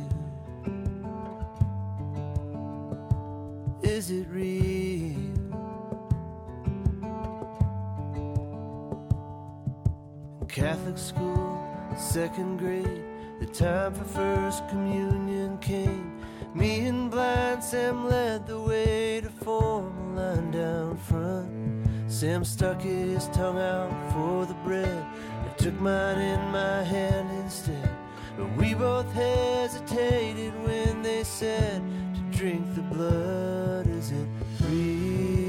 Is 3.82 4.12
it 4.12 4.28
real? 4.30 5.25
Catholic 10.48 10.98
school, 10.98 11.60
second 11.98 12.58
grade, 12.58 13.04
the 13.40 13.46
time 13.46 13.94
for 13.94 14.04
first 14.06 14.68
communion 14.70 15.58
came. 15.58 16.22
Me 16.54 16.86
and 16.88 17.12
Blind 17.12 17.64
Sam 17.64 18.08
led 18.08 18.48
the 18.48 18.60
way 18.60 19.22
to 19.22 19.30
form 19.30 20.18
a 20.18 20.22
line 20.22 20.52
down 20.52 20.98
front. 20.98 21.86
Sam 22.08 22.46
stuck 22.46 22.82
his 22.82 23.28
tongue 23.30 23.60
out 23.60 23.92
for 24.14 24.46
the 24.46 24.54
bread. 24.66 25.06
I 25.44 25.50
took 25.58 25.80
mine 25.82 26.20
in 26.20 26.40
my 26.52 26.84
hand 26.84 27.30
instead. 27.44 27.90
But 28.38 28.56
we 28.56 28.74
both 28.74 29.12
hesitated 29.14 30.54
when 30.64 31.02
they 31.02 31.24
said 31.24 31.82
to 32.14 32.38
drink 32.38 32.76
the 32.76 32.82
blood. 32.82 33.88
Is 33.88 34.12
it 34.12 34.28
real? 34.62 35.45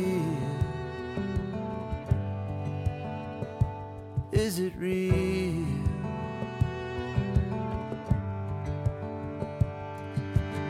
Is 4.57 4.63
it 4.63 4.73
real? 4.79 5.13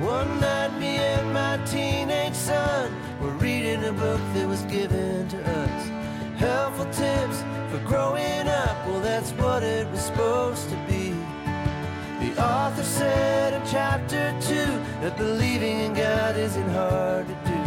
One 0.01 0.41
night, 0.41 0.76
me 0.80 0.97
and 0.97 1.32
my 1.32 1.59
teenage 1.66 2.34
son 2.34 2.93
were 3.20 3.30
reading 3.39 3.84
a 3.84 3.93
book 3.93 4.20
that 4.34 4.49
was 4.49 4.62
given 4.62 5.28
to 5.28 5.39
us. 5.39 5.89
Helpful 6.37 6.87
tips 6.87 7.45
for 7.70 7.78
growing 7.87 8.49
up, 8.49 8.76
well, 8.89 8.99
that's 8.99 9.30
what 9.34 9.62
it 9.62 9.89
was 9.93 10.01
supposed 10.01 10.68
to 10.70 10.76
be. 10.89 11.14
The 12.18 12.43
author 12.43 12.82
said 12.82 13.53
in 13.55 13.62
chapter 13.70 14.34
two 14.41 14.72
that 15.01 15.16
believing 15.16 15.78
in 15.78 15.95
God 15.95 16.37
isn't 16.37 16.70
hard 16.70 17.28
to 17.28 17.34
do. 17.34 17.59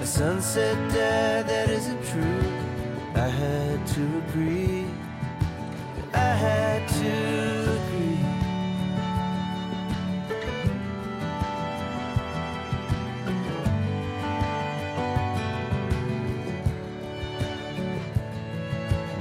My 0.00 0.04
son 0.06 0.42
said, 0.42 0.76
Dad, 0.92 1.46
that 1.46 1.70
isn't 1.70 2.04
true. 2.06 2.50
I 3.14 3.28
had 3.28 3.86
to 3.86 4.22
agree. 4.26 4.81
Had 6.42 6.88
to 6.88 7.14
agree. 7.76 8.18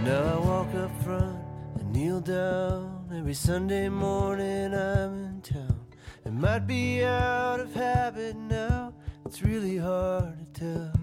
Now 0.04 0.24
I 0.24 0.38
walk 0.40 0.74
up 0.74 1.04
front 1.04 1.38
and 1.80 1.94
kneel 1.94 2.22
down 2.22 3.06
every 3.16 3.36
Sunday 3.36 3.88
morning 3.88 4.74
I'm 4.74 5.14
in 5.26 5.42
town. 5.42 5.86
It 6.26 6.34
might 6.34 6.66
be 6.66 7.04
out 7.04 7.60
of 7.60 7.72
habit 7.76 8.36
now, 8.36 8.94
it's 9.26 9.44
really 9.44 9.78
hard 9.78 10.56
to 10.56 10.60
tell. 10.60 10.94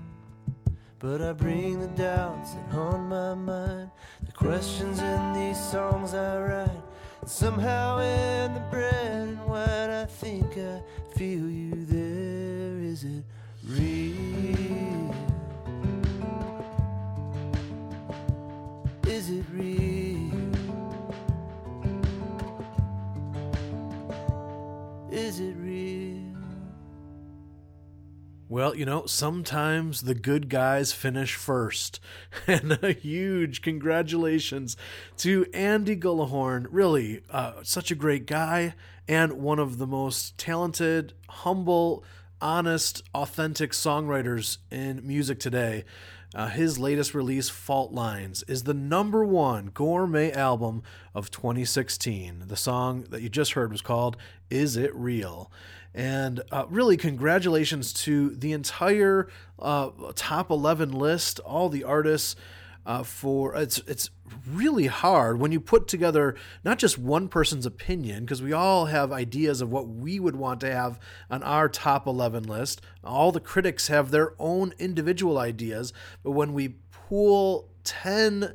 But 0.99 1.23
I 1.23 1.33
bring 1.33 1.79
the 1.79 1.87
doubts 1.89 2.55
that 2.55 2.73
haunt 2.73 3.09
my 3.09 3.35
mind, 3.35 3.91
questions 4.39 5.01
in 5.01 5.33
these 5.33 5.59
songs 5.59 6.15
I 6.15 6.39
write. 6.39 6.83
Somehow 7.27 7.99
in 7.99 8.55
the 8.55 8.61
bread 8.71 8.95
and 8.95 9.45
wine, 9.47 9.91
I 9.91 10.05
think 10.05 10.57
I 10.57 10.81
feel 11.17 11.51
you 11.51 11.85
there. 11.87 12.79
Is 12.79 13.03
it 13.03 13.25
real? 13.67 15.15
Is 19.07 19.29
it 19.31 19.45
real? 19.53 20.08
Well, 28.51 28.75
you 28.75 28.87
know, 28.87 29.05
sometimes 29.05 30.03
the 30.03 30.15
good 30.15 30.49
guys 30.49 30.93
finish 30.93 31.35
first. 31.35 32.01
And 32.47 32.79
a 32.83 32.93
huge 32.93 33.61
congratulations 33.61 34.77
to 35.19 35.45
Andy 35.53 35.97
Gullahorn. 35.97 36.67
Really, 36.71 37.21
uh, 37.29 37.63
such 37.63 37.91
a 37.91 37.95
great 37.95 38.27
guy 38.27 38.75
and 39.07 39.35
one 39.35 39.59
of 39.59 39.77
the 39.77 39.87
most 39.87 40.39
talented, 40.39 41.13
humble, 41.29 42.05
honest, 42.41 43.03
authentic 43.15 43.73
songwriters 43.73 44.59
in 44.71 45.07
music 45.07 45.41
today. 45.41 45.85
Uh, 46.35 46.49
his 46.49 46.79
latest 46.79 47.15
release, 47.15 47.49
Fault 47.49 47.93
Lines, 47.93 48.43
is 48.45 48.65
the 48.65 48.75
number 48.75 49.25
one 49.25 49.71
gourmet 49.73 50.31
album 50.33 50.83
of 51.15 51.31
2016. 51.31 52.45
The 52.47 52.57
song 52.57 53.05
that 53.11 53.23
you 53.23 53.29
just 53.29 53.53
heard 53.53 53.73
was 53.73 53.81
called 53.83 54.17
Is 54.51 54.77
It 54.77 54.95
Real? 54.95 55.51
And 55.95 56.43
uh, 56.53 56.67
really, 56.69 56.97
congratulations 56.97 57.93
to 57.95 58.31
the 58.31 58.53
entire 58.53 59.29
uh, 59.59 59.91
top 60.15 60.51
11 60.51 60.93
list, 60.93 61.41
all 61.41 61.69
the 61.69 61.85
artists. 61.85 62.37
Uh, 62.87 63.03
for 63.03 63.55
it's 63.55 63.81
it's 63.81 64.09
really 64.47 64.87
hard 64.87 65.39
when 65.39 65.53
you 65.53 65.61
put 65.61 65.87
together 65.87 66.35
not 66.65 66.79
just 66.79 66.97
one 66.97 67.29
person's 67.29 67.67
opinion 67.67 68.25
because 68.25 68.41
we 68.41 68.51
all 68.51 68.87
have 68.87 69.13
ideas 69.13 69.61
of 69.61 69.71
what 69.71 69.87
we 69.87 70.19
would 70.19 70.37
want 70.37 70.59
to 70.59 70.73
have 70.73 70.99
on 71.31 71.43
our 71.43 71.69
top 71.69 72.07
11 72.07 72.45
list 72.45 72.81
all 73.05 73.31
the 73.31 73.41
critics 73.41 73.89
have 73.89 74.11
their 74.11 74.33
own 74.39 74.73
individual 74.79 75.37
ideas 75.37 75.93
but 76.23 76.31
when 76.31 76.55
we 76.55 76.77
pool 76.91 77.69
10 77.85 78.55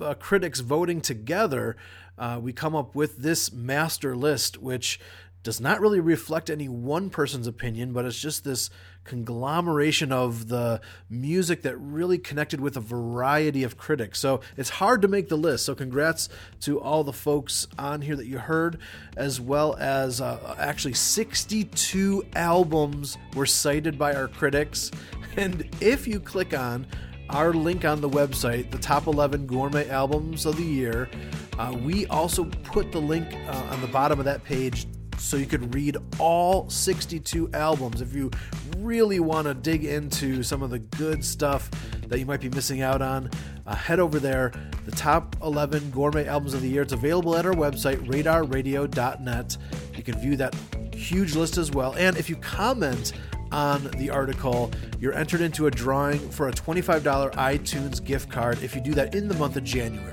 uh, 0.00 0.14
critics 0.14 0.60
voting 0.60 1.02
together 1.02 1.76
uh, 2.18 2.38
we 2.40 2.52
come 2.52 2.74
up 2.74 2.94
with 2.94 3.18
this 3.18 3.52
master 3.52 4.16
list 4.16 4.56
which 4.56 4.98
does 5.46 5.60
not 5.60 5.80
really 5.80 6.00
reflect 6.00 6.50
any 6.50 6.68
one 6.68 7.08
person's 7.08 7.46
opinion, 7.46 7.92
but 7.92 8.04
it's 8.04 8.18
just 8.18 8.42
this 8.42 8.68
conglomeration 9.04 10.10
of 10.10 10.48
the 10.48 10.80
music 11.08 11.62
that 11.62 11.76
really 11.76 12.18
connected 12.18 12.60
with 12.60 12.76
a 12.76 12.80
variety 12.80 13.62
of 13.62 13.78
critics. 13.78 14.18
So 14.18 14.40
it's 14.56 14.70
hard 14.70 15.02
to 15.02 15.08
make 15.08 15.28
the 15.28 15.36
list. 15.36 15.64
So 15.64 15.76
congrats 15.76 16.28
to 16.62 16.80
all 16.80 17.04
the 17.04 17.12
folks 17.12 17.68
on 17.78 18.02
here 18.02 18.16
that 18.16 18.26
you 18.26 18.40
heard, 18.40 18.78
as 19.16 19.40
well 19.40 19.76
as 19.76 20.20
uh, 20.20 20.56
actually 20.58 20.94
62 20.94 22.26
albums 22.34 23.16
were 23.36 23.46
cited 23.46 23.96
by 23.96 24.14
our 24.14 24.26
critics. 24.26 24.90
And 25.38 25.68
if 25.82 26.08
you 26.08 26.18
click 26.18 26.58
on 26.58 26.86
our 27.28 27.52
link 27.52 27.84
on 27.84 28.00
the 28.00 28.08
website, 28.08 28.70
the 28.70 28.78
top 28.78 29.06
11 29.06 29.46
gourmet 29.46 29.86
albums 29.90 30.46
of 30.46 30.56
the 30.56 30.64
year, 30.64 31.10
uh, 31.58 31.76
we 31.84 32.06
also 32.06 32.46
put 32.64 32.90
the 32.90 33.02
link 33.02 33.34
uh, 33.46 33.68
on 33.70 33.82
the 33.82 33.86
bottom 33.88 34.18
of 34.18 34.24
that 34.24 34.42
page 34.44 34.86
so 35.18 35.36
you 35.36 35.46
could 35.46 35.74
read 35.74 35.96
all 36.18 36.68
62 36.70 37.50
albums 37.52 38.00
if 38.00 38.14
you 38.14 38.30
really 38.78 39.20
want 39.20 39.46
to 39.46 39.54
dig 39.54 39.84
into 39.84 40.42
some 40.42 40.62
of 40.62 40.70
the 40.70 40.78
good 40.78 41.24
stuff 41.24 41.70
that 42.08 42.18
you 42.18 42.26
might 42.26 42.40
be 42.40 42.50
missing 42.50 42.82
out 42.82 43.02
on 43.02 43.30
uh, 43.66 43.74
head 43.74 43.98
over 43.98 44.18
there. 44.18 44.52
The 44.84 44.92
top 44.92 45.36
11 45.42 45.90
gourmet 45.90 46.26
albums 46.26 46.54
of 46.54 46.62
the 46.62 46.68
year 46.68 46.82
it's 46.82 46.92
available 46.92 47.36
at 47.36 47.46
our 47.46 47.52
website 47.52 48.06
radarradio.net 48.06 49.56
you 49.94 50.02
can 50.02 50.18
view 50.18 50.36
that 50.36 50.54
huge 50.94 51.34
list 51.34 51.58
as 51.58 51.70
well. 51.70 51.94
And 51.94 52.16
if 52.16 52.30
you 52.30 52.36
comment 52.36 53.12
on 53.52 53.84
the 53.92 54.10
article 54.10 54.70
you're 54.98 55.14
entered 55.14 55.40
into 55.40 55.66
a 55.66 55.70
drawing 55.70 56.18
for 56.30 56.48
a 56.48 56.52
$25 56.52 57.32
itunes 57.32 58.04
gift 58.04 58.28
card 58.28 58.60
if 58.62 58.74
you 58.74 58.80
do 58.80 58.92
that 58.94 59.14
in 59.14 59.28
the 59.28 59.34
month 59.34 59.56
of 59.56 59.64
january. 59.64 60.12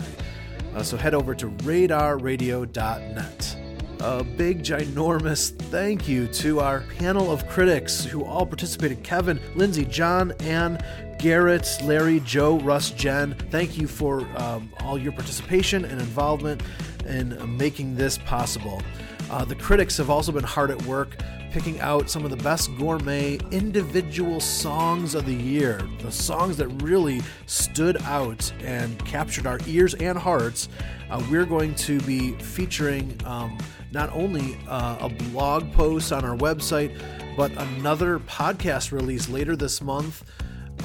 Uh, 0.76 0.84
so 0.84 0.98
head 0.98 1.14
over 1.14 1.36
to 1.36 1.50
radarradio.net 1.50 3.63
a 4.00 4.24
big, 4.24 4.64
ginormous 4.64 5.52
thank 5.52 6.08
you 6.08 6.28
to 6.28 6.60
our 6.60 6.82
panel 6.98 7.32
of 7.32 7.48
critics 7.48 8.04
who 8.04 8.24
all 8.26 8.46
participated 8.46 9.04
Kevin, 9.04 9.40
Lindsay, 9.56 9.86
John, 9.86 10.32
Ann, 10.42 10.84
Garrett, 11.20 11.68
Larry, 11.84 12.20
Joe, 12.22 12.60
Russ, 12.60 12.92
Jen. 12.92 13.36
Thank 13.50 13.78
you 13.78 13.88
for 13.88 14.28
um, 14.38 14.72
all 14.82 14.98
your 14.98 15.12
participation 15.12 15.86
and 15.86 16.00
involvement 16.00 16.62
in 17.06 17.38
making 17.58 17.96
this 17.96 18.18
possible. 18.18 18.82
Uh, 19.30 19.46
the 19.46 19.56
critics 19.56 19.98
have 19.98 20.10
also 20.10 20.32
been 20.32 20.44
hard 20.44 20.72
at 20.72 20.82
work 20.84 21.18
picking 21.54 21.80
out 21.82 22.10
some 22.10 22.26
of 22.26 22.32
the 22.32 22.38
best 22.38 22.76
gourmet 22.78 23.38
individual 23.52 24.40
songs 24.40 25.14
of 25.14 25.28
the 25.28 25.36
year, 25.36 25.88
the 26.00 26.12
songs 26.12 26.58
that 26.58 26.68
really 26.82 27.22
stood 27.46 28.02
out 28.02 28.52
and 28.64 28.98
captured 29.06 29.46
our 29.46 29.60
ears 29.68 29.94
and 29.96 30.18
hearts. 30.18 30.68
Uh, 31.12 31.24
we're 31.30 31.46
going 31.46 31.76
to 31.76 32.02
be 32.02 32.32
featuring 32.40 33.16
um, 33.26 33.56
not 33.94 34.12
only 34.12 34.58
uh, 34.68 34.98
a 35.00 35.10
blog 35.10 35.72
post 35.72 36.12
on 36.12 36.26
our 36.26 36.36
website, 36.36 37.00
but 37.38 37.52
another 37.52 38.20
podcast 38.20 38.92
release 38.92 39.30
later 39.30 39.56
this 39.56 39.82
month 39.82 40.24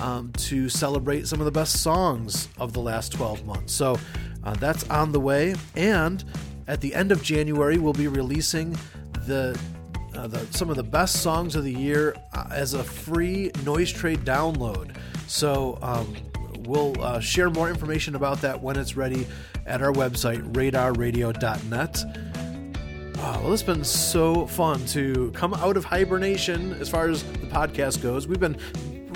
um, 0.01 0.31
to 0.35 0.69
celebrate 0.69 1.27
some 1.27 1.41
of 1.41 1.47
the 1.47 1.51
best 1.51 1.83
songs 1.83 2.49
of 2.59 2.73
the 2.73 2.81
last 2.81 3.13
12 3.13 3.45
months. 3.47 3.73
So 3.73 3.99
uh, 4.45 4.55
that's 4.55 4.89
on 4.91 5.13
the 5.13 5.21
way. 5.21 5.55
And 5.75 6.23
at 6.67 6.81
the 6.81 6.95
end 6.95 7.11
of 7.11 7.23
January, 7.23 7.79
we'll 7.79 7.95
be 7.95 8.09
releasing 8.09 8.77
the, 9.27 9.59
uh, 10.15 10.27
the 10.27 10.47
some 10.51 10.69
of 10.69 10.77
the 10.77 10.83
best 10.83 11.23
songs 11.23 11.57
of 11.57 11.65
the 11.65 11.73
year 11.73 12.15
uh, 12.35 12.49
as 12.51 12.75
a 12.75 12.85
free 12.85 13.51
NoiseTrade 13.65 14.19
download. 14.19 14.95
So 15.27 15.79
um, 15.81 16.15
we'll 16.61 17.01
uh, 17.03 17.21
share 17.21 17.49
more 17.49 17.71
information 17.71 18.15
about 18.15 18.43
that 18.43 18.63
when 18.63 18.77
it's 18.77 18.97
ready 18.97 19.27
at 19.67 19.83
our 19.83 19.93
website, 19.93 20.53
radarradio.net. 20.53 22.28
Oh, 23.21 23.41
well, 23.43 23.53
it's 23.53 23.65
been 23.65 23.83
so 23.83 24.47
fun 24.47 24.85
to 24.87 25.33
come 25.33 25.53
out 25.55 25.77
of 25.77 25.85
hibernation 25.85 26.73
as 26.75 26.89
far 26.89 27.09
as 27.09 27.25
the 27.25 27.47
podcast 27.49 28.01
goes. 28.01 28.29
We've 28.29 28.39
been 28.39 28.57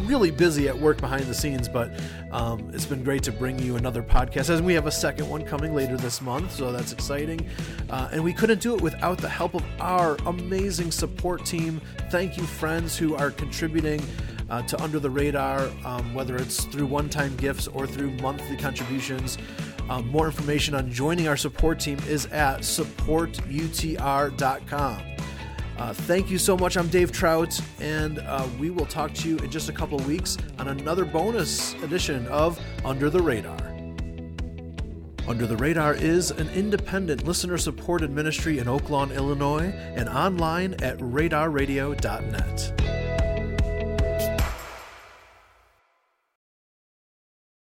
really 0.05 0.32
busy 0.32 0.68
at 0.68 0.76
work 0.76 1.00
behind 1.00 1.24
the 1.26 1.34
scenes, 1.34 1.68
but 1.68 1.88
um, 2.32 2.68
it's 2.74 2.84
been 2.84 3.05
great 3.05 3.22
to 3.22 3.32
bring 3.32 3.61
you 3.61 3.76
another 3.76 4.03
podcast. 4.03 4.50
As 4.50 4.61
we 4.61 4.74
have 4.74 4.86
a 4.86 4.92
second 4.92 5.28
one 5.28 5.44
coming 5.44 5.72
later 5.72 5.96
this 5.96 6.20
month, 6.20 6.50
so 6.50 6.72
that's 6.72 6.92
exciting. 6.92 7.46
Uh, 7.90 8.09
and 8.12 8.24
we 8.24 8.32
couldn't 8.32 8.61
do 8.61 8.74
it 8.74 8.80
without 8.80 9.18
the 9.18 9.28
help 9.28 9.55
of 9.55 9.62
our 9.80 10.16
amazing 10.26 10.90
support 10.90 11.46
team. 11.46 11.80
Thank 12.11 12.36
you, 12.36 12.42
friends 12.42 12.98
who 12.98 13.14
are 13.14 13.30
contributing. 13.30 14.03
Uh, 14.50 14.61
to 14.61 14.78
Under 14.82 14.98
the 14.98 15.09
Radar, 15.09 15.70
um, 15.82 16.12
whether 16.12 16.36
it's 16.36 16.64
through 16.64 16.84
one 16.84 17.09
time 17.09 17.34
gifts 17.36 17.68
or 17.68 17.86
through 17.86 18.11
monthly 18.16 18.55
contributions. 18.55 19.38
Um, 19.88 20.08
more 20.08 20.26
information 20.26 20.74
on 20.74 20.90
joining 20.90 21.28
our 21.28 21.36
support 21.36 21.78
team 21.80 21.98
is 22.08 22.26
at 22.26 22.60
supportutr.com. 22.60 25.02
Uh, 25.78 25.92
thank 25.92 26.30
you 26.30 26.38
so 26.38 26.56
much. 26.56 26.76
I'm 26.76 26.86
Dave 26.88 27.10
Trout, 27.12 27.60
and 27.80 28.18
uh, 28.20 28.46
we 28.58 28.70
will 28.70 28.86
talk 28.86 29.12
to 29.14 29.28
you 29.28 29.36
in 29.38 29.50
just 29.50 29.68
a 29.68 29.72
couple 29.72 29.98
of 29.98 30.06
weeks 30.06 30.38
on 30.58 30.68
another 30.68 31.04
bonus 31.04 31.74
edition 31.82 32.26
of 32.28 32.60
Under 32.84 33.10
the 33.10 33.20
Radar. 33.20 33.58
Under 35.26 35.46
the 35.46 35.56
Radar 35.56 35.94
is 35.94 36.30
an 36.32 36.50
independent 36.50 37.24
listener 37.24 37.56
supported 37.56 38.10
ministry 38.10 38.58
in 38.58 38.68
Oak 38.68 38.90
Lawn, 38.90 39.10
Illinois, 39.12 39.72
and 39.94 40.08
online 40.08 40.74
at 40.82 40.98
radarradio.net. 40.98 43.01